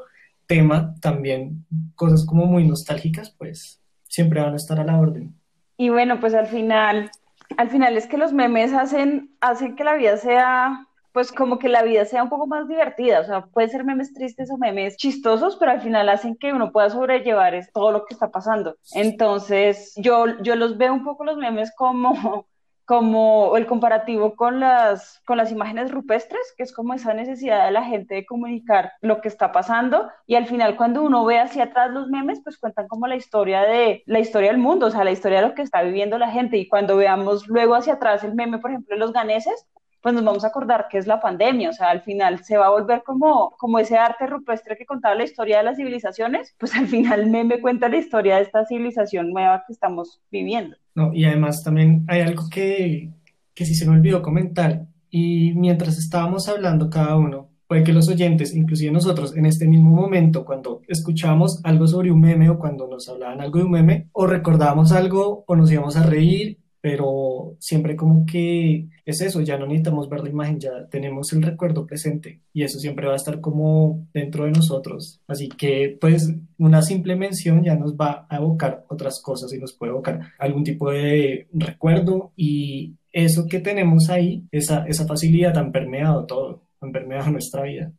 tema, 0.47 0.95
también 1.01 1.65
cosas 1.93 2.25
como 2.25 2.45
muy 2.45 2.65
nostálgicas, 2.65 3.35
pues 3.37 3.81
siempre 4.07 4.39
van 4.39 4.53
a 4.53 4.55
estar 4.55 4.79
a 4.79 4.85
la 4.85 4.97
orden. 4.97 5.35
Y 5.75 5.89
bueno, 5.89 6.21
pues 6.21 6.33
al 6.33 6.47
final, 6.47 7.11
al 7.57 7.69
final 7.69 7.97
es 7.97 8.07
que 8.07 8.17
los 8.17 8.31
memes 8.31 8.71
hacen, 8.71 9.29
hacen 9.41 9.75
que 9.75 9.83
la 9.83 9.95
vida 9.95 10.15
sea, 10.15 10.87
pues 11.11 11.33
como 11.33 11.59
que 11.59 11.67
la 11.67 11.83
vida 11.83 12.05
sea 12.05 12.23
un 12.23 12.29
poco 12.29 12.47
más 12.47 12.69
divertida, 12.69 13.19
o 13.19 13.25
sea, 13.25 13.45
puede 13.47 13.67
ser 13.67 13.83
memes 13.83 14.13
tristes 14.13 14.49
o 14.49 14.57
memes 14.57 14.95
chistosos, 14.95 15.57
pero 15.57 15.71
al 15.71 15.81
final 15.81 16.07
hacen 16.07 16.37
que 16.37 16.53
uno 16.53 16.71
pueda 16.71 16.89
sobrellevar 16.89 17.59
todo 17.73 17.91
lo 17.91 18.05
que 18.05 18.13
está 18.13 18.31
pasando. 18.31 18.77
Entonces, 18.93 19.93
yo, 19.97 20.41
yo 20.43 20.55
los 20.55 20.77
veo 20.77 20.93
un 20.93 21.03
poco 21.03 21.25
los 21.25 21.35
memes 21.35 21.73
como 21.75 22.47
como 22.89 23.55
el 23.55 23.67
comparativo 23.67 24.35
con 24.35 24.59
las, 24.59 25.21
con 25.23 25.37
las 25.37 25.51
imágenes 25.51 25.91
rupestres, 25.91 26.41
que 26.57 26.63
es 26.63 26.73
como 26.73 26.95
esa 26.95 27.13
necesidad 27.13 27.65
de 27.65 27.71
la 27.71 27.83
gente 27.83 28.15
de 28.15 28.25
comunicar 28.25 28.93
lo 29.01 29.21
que 29.21 29.27
está 29.27 29.51
pasando, 29.51 30.09
y 30.25 30.33
al 30.33 30.47
final 30.47 30.75
cuando 30.75 31.03
uno 31.03 31.23
ve 31.23 31.37
hacia 31.37 31.65
atrás 31.65 31.91
los 31.91 32.07
memes, 32.07 32.41
pues 32.43 32.57
cuentan 32.57 32.87
como 32.87 33.05
la 33.05 33.15
historia 33.15 33.61
de 33.61 34.01
la 34.07 34.19
historia 34.19 34.49
del 34.49 34.57
mundo, 34.57 34.87
o 34.87 34.89
sea, 34.89 35.03
la 35.03 35.11
historia 35.11 35.39
de 35.39 35.49
lo 35.49 35.53
que 35.53 35.61
está 35.61 35.83
viviendo 35.83 36.17
la 36.17 36.31
gente, 36.31 36.57
y 36.57 36.67
cuando 36.67 36.97
veamos 36.97 37.47
luego 37.47 37.75
hacia 37.75 37.93
atrás 37.93 38.23
el 38.23 38.33
meme, 38.33 38.57
por 38.57 38.71
ejemplo, 38.71 38.95
de 38.95 38.99
los 38.99 39.13
ganeses, 39.13 39.67
pues 40.01 40.15
nos 40.15 40.23
vamos 40.23 40.43
a 40.43 40.47
acordar 40.47 40.87
que 40.89 40.97
es 40.97 41.07
la 41.07 41.19
pandemia, 41.19 41.69
o 41.69 41.73
sea, 41.73 41.89
al 41.89 42.01
final 42.01 42.43
se 42.43 42.57
va 42.57 42.67
a 42.67 42.71
volver 42.71 43.03
como, 43.05 43.51
como 43.57 43.79
ese 43.79 43.97
arte 43.97 44.27
rupestre 44.27 44.77
que 44.77 44.85
contaba 44.85 45.15
la 45.15 45.23
historia 45.23 45.57
de 45.57 45.63
las 45.63 45.77
civilizaciones, 45.77 46.55
pues 46.57 46.75
al 46.75 46.87
final 46.87 47.29
meme 47.29 47.59
cuenta 47.59 47.89
la 47.89 47.97
historia 47.97 48.37
de 48.37 48.43
esta 48.43 48.65
civilización 48.65 49.31
nueva 49.31 49.63
que 49.67 49.73
estamos 49.73 50.21
viviendo. 50.31 50.77
No, 50.95 51.13
y 51.13 51.25
además 51.25 51.63
también 51.63 52.05
hay 52.07 52.21
algo 52.21 52.43
que, 52.49 53.09
que 53.53 53.65
sí 53.65 53.75
se 53.75 53.85
me 53.85 53.97
olvidó 53.97 54.21
comentar, 54.21 54.85
y 55.09 55.53
mientras 55.55 55.97
estábamos 55.97 56.47
hablando 56.47 56.89
cada 56.89 57.17
uno, 57.17 57.49
puede 57.67 57.83
que 57.83 57.93
los 57.93 58.09
oyentes, 58.09 58.55
inclusive 58.55 58.91
nosotros, 58.91 59.35
en 59.35 59.45
este 59.45 59.67
mismo 59.67 59.91
momento, 59.91 60.45
cuando 60.45 60.81
escuchamos 60.87 61.59
algo 61.63 61.87
sobre 61.87 62.11
un 62.11 62.19
meme 62.19 62.49
o 62.49 62.57
cuando 62.57 62.87
nos 62.87 63.09
hablaban 63.09 63.41
algo 63.41 63.59
de 63.59 63.65
un 63.65 63.71
meme, 63.71 64.07
o 64.11 64.27
recordábamos 64.27 64.91
algo 64.91 65.43
o 65.45 65.55
nos 65.55 65.71
íbamos 65.71 65.95
a 65.95 66.03
reír 66.03 66.58
pero 66.81 67.55
siempre 67.59 67.95
como 67.95 68.25
que 68.25 68.87
es 69.05 69.21
eso, 69.21 69.41
ya 69.41 69.57
no 69.57 69.65
necesitamos 69.65 70.09
ver 70.09 70.21
la 70.21 70.29
imagen, 70.29 70.59
ya 70.59 70.87
tenemos 70.89 71.33
el 71.33 71.41
recuerdo 71.41 71.85
presente 71.85 72.41
y 72.53 72.63
eso 72.63 72.79
siempre 72.79 73.07
va 73.07 73.13
a 73.13 73.17
estar 73.17 73.41
como 73.41 74.07
dentro 74.13 74.45
de 74.45 74.51
nosotros. 74.51 75.21
Así 75.27 75.49
que 75.49 75.97
pues 75.99 76.33
una 76.57 76.81
simple 76.81 77.15
mención 77.15 77.63
ya 77.63 77.75
nos 77.75 77.95
va 77.95 78.27
a 78.29 78.37
evocar 78.37 78.85
otras 78.89 79.21
cosas 79.21 79.51
y 79.53 79.59
nos 79.59 79.73
puede 79.73 79.91
evocar 79.91 80.33
algún 80.37 80.63
tipo 80.63 80.91
de 80.91 81.47
recuerdo 81.53 82.31
y 82.35 82.95
eso 83.11 83.47
que 83.49 83.59
tenemos 83.59 84.09
ahí, 84.09 84.43
esa, 84.51 84.85
esa 84.87 85.05
facilidad 85.05 85.57
han 85.57 85.71
permeado 85.71 86.25
todo, 86.25 86.63
han 86.81 86.91
permeado 86.91 87.29
nuestra 87.31 87.63
vida. 87.63 87.91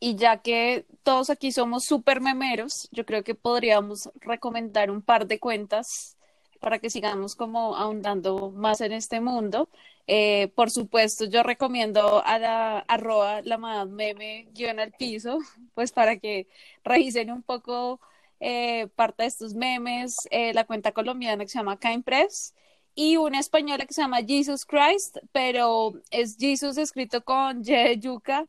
Y 0.00 0.14
ya 0.14 0.36
que 0.42 0.86
todos 1.02 1.28
aquí 1.28 1.50
somos 1.50 1.84
súper 1.84 2.20
memeros, 2.20 2.88
yo 2.92 3.04
creo 3.04 3.24
que 3.24 3.34
podríamos 3.34 4.08
recomendar 4.20 4.92
un 4.92 5.02
par 5.02 5.26
de 5.26 5.40
cuentas 5.40 6.16
para 6.60 6.78
que 6.78 6.90
sigamos 6.90 7.36
como 7.36 7.76
ahondando 7.76 8.50
más 8.50 8.80
en 8.80 8.92
este 8.92 9.20
mundo. 9.20 9.68
Eh, 10.06 10.48
por 10.54 10.70
supuesto, 10.70 11.26
yo 11.26 11.42
recomiendo 11.42 12.24
a 12.24 12.38
la 12.38 12.78
arroba 12.80 13.42
la 13.42 13.58
meme 13.86 14.48
guion 14.54 14.80
al 14.80 14.92
piso, 14.92 15.38
pues 15.74 15.92
para 15.92 16.18
que 16.18 16.48
revisen 16.84 17.30
un 17.30 17.42
poco 17.42 18.00
eh, 18.40 18.88
parte 18.96 19.24
de 19.24 19.28
estos 19.28 19.54
memes, 19.54 20.16
eh, 20.30 20.52
la 20.54 20.64
cuenta 20.64 20.92
colombiana 20.92 21.44
que 21.44 21.50
se 21.50 21.58
llama 21.58 21.78
Press 22.04 22.54
y 22.94 23.16
una 23.16 23.38
española 23.40 23.86
que 23.86 23.94
se 23.94 24.02
llama 24.02 24.22
Jesus 24.26 24.64
Christ, 24.64 25.18
pero 25.32 25.94
es 26.10 26.36
Jesus 26.38 26.78
escrito 26.78 27.24
con 27.24 27.62
Y 27.64 27.98
yuca 28.00 28.46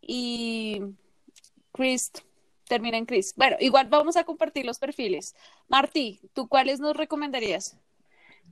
y 0.00 0.82
Christ 1.72 2.20
termina 2.68 2.96
en 2.96 3.06
Chris. 3.06 3.34
Bueno, 3.36 3.56
igual 3.60 3.88
vamos 3.88 4.16
a 4.16 4.24
compartir 4.24 4.64
los 4.64 4.78
perfiles. 4.78 5.34
Martí, 5.68 6.20
¿tú 6.34 6.48
cuáles 6.48 6.80
nos 6.80 6.96
recomendarías? 6.96 7.76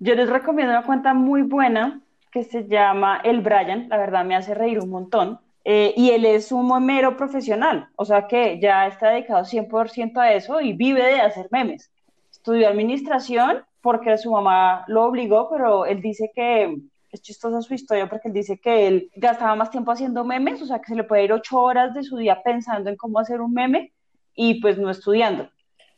Yo 0.01 0.15
les 0.15 0.29
recomiendo 0.29 0.73
una 0.73 0.85
cuenta 0.85 1.15
muy 1.15 1.43
buena 1.43 2.01
que 2.31 2.45
se 2.45 2.67
llama 2.67 3.21
El 3.25 3.41
Brian, 3.41 3.89
la 3.89 3.97
verdad 3.97 4.25
me 4.25 4.37
hace 4.37 4.55
reír 4.55 4.81
un 4.81 4.91
montón. 4.91 5.41
Eh, 5.65 5.95
y 5.97 6.11
él 6.11 6.25
es 6.27 6.53
un 6.53 6.85
mero 6.85 7.17
profesional, 7.17 7.89
o 7.97 8.05
sea 8.05 8.29
que 8.29 8.61
ya 8.61 8.87
está 8.87 9.09
dedicado 9.09 9.45
100% 9.45 10.17
a 10.21 10.33
eso 10.33 10.61
y 10.61 10.75
vive 10.75 11.03
de 11.03 11.21
hacer 11.21 11.49
memes. 11.51 11.91
Estudió 12.31 12.69
administración 12.69 13.65
porque 13.81 14.17
su 14.17 14.31
mamá 14.31 14.85
lo 14.87 15.05
obligó, 15.05 15.49
pero 15.51 15.85
él 15.85 16.01
dice 16.01 16.31
que 16.33 16.77
es 17.11 17.23
chistosa 17.23 17.63
su 17.63 17.75
historia 17.75 18.09
porque 18.09 18.29
él 18.29 18.35
dice 18.35 18.59
que 18.59 18.87
él 18.87 19.11
gastaba 19.17 19.57
más 19.57 19.71
tiempo 19.71 19.91
haciendo 19.91 20.25
memes, 20.25 20.63
o 20.63 20.67
sea 20.67 20.79
que 20.79 20.87
se 20.87 20.95
le 20.95 21.03
puede 21.03 21.25
ir 21.25 21.33
ocho 21.33 21.59
horas 21.59 21.95
de 21.95 22.05
su 22.05 22.17
día 22.17 22.43
pensando 22.45 22.89
en 22.89 22.97
cómo 22.97 23.19
hacer 23.19 23.41
un 23.41 23.53
meme 23.53 23.93
y 24.37 24.61
pues 24.61 24.79
no 24.79 24.91
estudiando. 24.91 25.51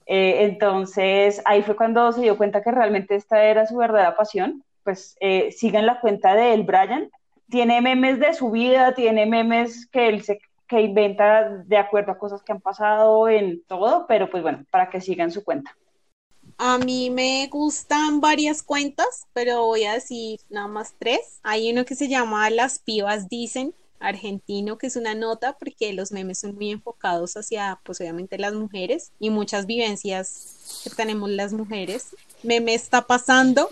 Eh, 0.07 0.45
entonces, 0.45 1.43
ahí 1.45 1.63
fue 1.63 1.77
cuando 1.77 2.11
se 2.13 2.23
dio 2.23 2.39
cuenta 2.39 2.63
que 2.63 2.71
realmente 2.71 3.15
esta 3.15 3.43
era 3.45 3.67
su 3.67 3.77
verdadera 3.77 4.17
pasión. 4.17 4.65
Pues 4.85 5.17
eh, 5.21 5.53
sigan 5.53 5.85
la 5.85 6.01
cuenta 6.01 6.35
de 6.35 6.55
El 6.55 6.63
Brian. 6.63 7.11
Tiene 7.51 7.83
memes 7.83 8.19
de 8.19 8.33
su 8.33 8.51
vida, 8.51 8.95
tiene 8.95 9.27
memes 9.27 9.87
que 9.87 10.09
él 10.09 10.23
se 10.23 10.41
que 10.69 10.83
inventa 10.83 11.49
de 11.65 11.79
acuerdo 11.79 12.13
a 12.13 12.19
cosas 12.19 12.43
que 12.43 12.53
han 12.53 12.61
pasado 12.61 13.29
en 13.29 13.63
todo, 13.67 14.07
pero 14.07 14.31
pues 14.31 14.43
bueno, 14.43 14.65
para 14.71 14.91
que 14.91 15.01
sigan 15.01 15.31
su 15.31 15.43
cuenta. 15.43 15.75
A 16.59 16.79
mí 16.79 17.09
me 17.09 17.49
gustan 17.51 18.21
varias 18.21 18.63
cuentas, 18.63 19.27
pero 19.33 19.65
voy 19.65 19.85
a 19.85 19.95
decir 19.95 20.41
nada 20.51 20.69
más 20.69 20.95
tres. 20.99 21.41
Hay 21.43 21.73
uno 21.73 21.85
que 21.85 21.95
se 21.95 22.09
llama 22.09 22.51
Las 22.51 22.79
pibas 22.79 23.29
dicen, 23.29 23.75
argentino, 24.01 24.79
que 24.79 24.89
es 24.89 24.97
una 24.97 25.15
nota 25.15 25.57
porque 25.59 25.93
los 25.93 26.13
memes 26.13 26.41
son 26.41 26.55
muy 26.55 26.71
enfocados 26.71 27.37
hacia, 27.37 27.81
pues 27.85 28.01
obviamente 28.01 28.39
las 28.39 28.55
mujeres 28.55 29.13
y 29.19 29.31
muchas 29.31 29.67
vivencias 29.67 30.81
que 30.85 30.91
tenemos 30.91 31.31
las 31.31 31.53
mujeres. 31.53 32.15
Meme 32.43 32.75
está 32.75 33.07
pasando, 33.07 33.69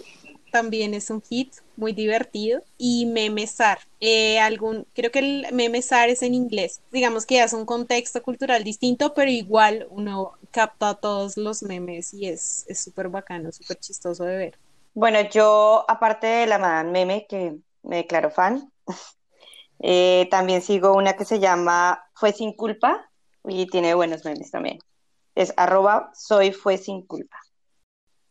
también 0.50 0.94
es 0.94 1.10
un 1.10 1.22
hit 1.22 1.52
muy 1.76 1.92
divertido. 1.92 2.62
Y 2.78 3.06
memesar, 3.06 3.78
eh, 4.00 4.38
algún, 4.38 4.86
creo 4.94 5.10
que 5.10 5.18
el 5.18 5.46
memesar 5.52 6.08
es 6.08 6.22
en 6.22 6.34
inglés. 6.34 6.80
Digamos 6.92 7.26
que 7.26 7.42
es 7.42 7.52
un 7.52 7.66
contexto 7.66 8.22
cultural 8.22 8.64
distinto, 8.64 9.14
pero 9.14 9.30
igual 9.30 9.86
uno 9.90 10.32
capta 10.50 10.94
todos 10.94 11.36
los 11.36 11.62
memes 11.62 12.14
y 12.14 12.26
es 12.26 12.64
súper 12.74 13.08
bacano, 13.08 13.52
súper 13.52 13.78
chistoso 13.78 14.24
de 14.24 14.36
ver. 14.36 14.58
Bueno, 14.94 15.18
yo, 15.30 15.84
aparte 15.88 16.26
de 16.26 16.46
la 16.46 16.58
Madame 16.58 16.90
Meme, 16.90 17.26
que 17.28 17.56
me 17.82 17.96
declaro 17.96 18.30
fan, 18.30 18.72
eh, 19.80 20.28
también 20.30 20.62
sigo 20.62 20.94
una 20.94 21.14
que 21.14 21.24
se 21.24 21.40
llama 21.40 22.04
Fue 22.14 22.32
sin 22.32 22.52
culpa 22.52 23.10
y 23.44 23.66
tiene 23.66 23.94
buenos 23.94 24.24
memes 24.24 24.50
también. 24.50 24.78
Es 25.34 25.52
arroba 25.56 26.10
soy 26.14 26.52
fue 26.52 26.78
sin 26.78 27.02
culpa. 27.02 27.36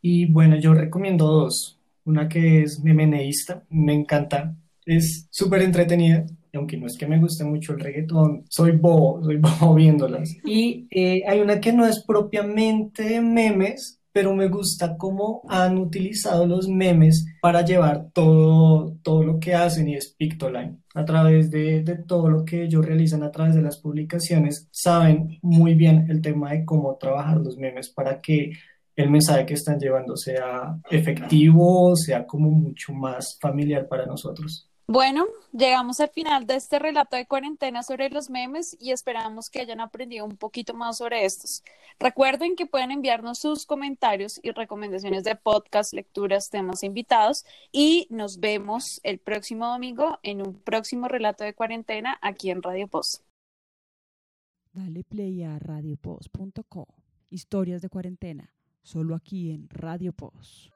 Y 0.01 0.31
bueno, 0.31 0.57
yo 0.57 0.73
recomiendo 0.73 1.25
dos 1.25 1.79
una 2.05 2.29
que 2.29 2.61
es 2.61 2.79
memeneísta, 2.83 3.63
me 3.69 3.93
encanta, 3.93 4.55
es 4.85 5.27
súper 5.31 5.63
entretenida, 5.63 6.25
aunque 6.53 6.77
no 6.77 6.87
es 6.87 6.97
que 6.97 7.07
me 7.07 7.19
guste 7.19 7.43
mucho 7.43 7.73
el 7.73 7.79
reggaetón, 7.79 8.45
soy 8.49 8.71
bobo, 8.71 9.23
soy 9.23 9.37
bobo 9.59 9.75
viéndolas. 9.75 10.37
Y 10.45 10.87
eh, 10.91 11.23
hay 11.27 11.41
una 11.41 11.59
que 11.59 11.73
no 11.73 11.85
es 11.85 12.03
propiamente 12.05 13.19
memes, 13.21 13.99
pero 14.15 14.33
me 14.33 14.47
gusta 14.47 14.95
cómo 14.95 15.41
han 15.49 15.77
utilizado 15.77 16.47
los 16.47 16.69
memes 16.69 17.25
para 17.41 17.65
llevar 17.65 18.11
todo, 18.13 18.95
todo 19.03 19.25
lo 19.25 19.41
que 19.41 19.53
hacen 19.53 19.89
y 19.89 19.95
es 19.95 20.15
Pictoline. 20.17 20.77
A 20.93 21.03
través 21.03 21.51
de, 21.51 21.83
de, 21.83 21.97
todo 21.97 22.29
lo 22.29 22.45
que 22.45 22.63
ellos 22.63 22.85
realizan 22.85 23.23
a 23.23 23.31
través 23.31 23.55
de 23.55 23.61
las 23.61 23.77
publicaciones, 23.77 24.69
saben 24.71 25.37
muy 25.41 25.73
bien 25.73 26.05
el 26.09 26.21
tema 26.21 26.53
de 26.53 26.63
cómo 26.63 26.95
trabajar 26.95 27.41
los 27.41 27.57
memes 27.57 27.89
para 27.89 28.21
que 28.21 28.53
el 28.95 29.09
mensaje 29.09 29.45
que 29.45 29.55
están 29.55 29.79
llevando 29.79 30.15
sea 30.15 30.79
efectivo, 30.89 31.93
sea 31.97 32.25
como 32.25 32.49
mucho 32.49 32.93
más 32.93 33.37
familiar 33.41 33.85
para 33.89 34.05
nosotros. 34.05 34.69
Bueno, 34.87 35.25
llegamos 35.51 35.99
al 35.99 36.09
final 36.09 36.45
de 36.45 36.55
este 36.57 36.77
relato 36.77 37.15
de 37.15 37.25
cuarentena 37.25 37.81
sobre 37.81 38.11
los 38.11 38.29
memes 38.29 38.77
y 38.79 38.91
esperamos 38.91 39.49
que 39.49 39.61
hayan 39.61 39.79
aprendido 39.79 40.25
un 40.25 40.37
poquito 40.37 40.75
más 40.75 40.99
sobre 40.99 41.25
estos. 41.25 41.63
Recuerden 41.99 42.55
que 42.55 42.67
pueden 42.67 42.91
enviarnos 42.91 43.39
sus 43.39 43.65
comentarios 43.65 44.39
y 44.43 44.51
recomendaciones 44.51 45.23
de 45.23 45.35
podcast, 45.35 45.91
lecturas, 45.93 46.51
temas 46.51 46.83
invitados 46.83 47.45
y 47.71 48.05
nos 48.11 48.39
vemos 48.39 48.99
el 49.03 49.17
próximo 49.17 49.65
domingo 49.65 50.19
en 50.21 50.45
un 50.45 50.53
próximo 50.53 51.07
relato 51.07 51.43
de 51.43 51.55
cuarentena 51.55 52.19
aquí 52.21 52.51
en 52.51 52.61
Radio 52.61 52.87
Post. 52.87 53.23
Dale 54.71 55.03
play 55.03 55.41
a 55.41 55.57
radiopost.co. 55.57 56.87
Historias 57.31 57.81
de 57.81 57.89
cuarentena 57.89 58.53
solo 58.83 59.15
aquí 59.15 59.49
en 59.49 59.67
Radio 59.69 60.13
Pos. 60.13 60.74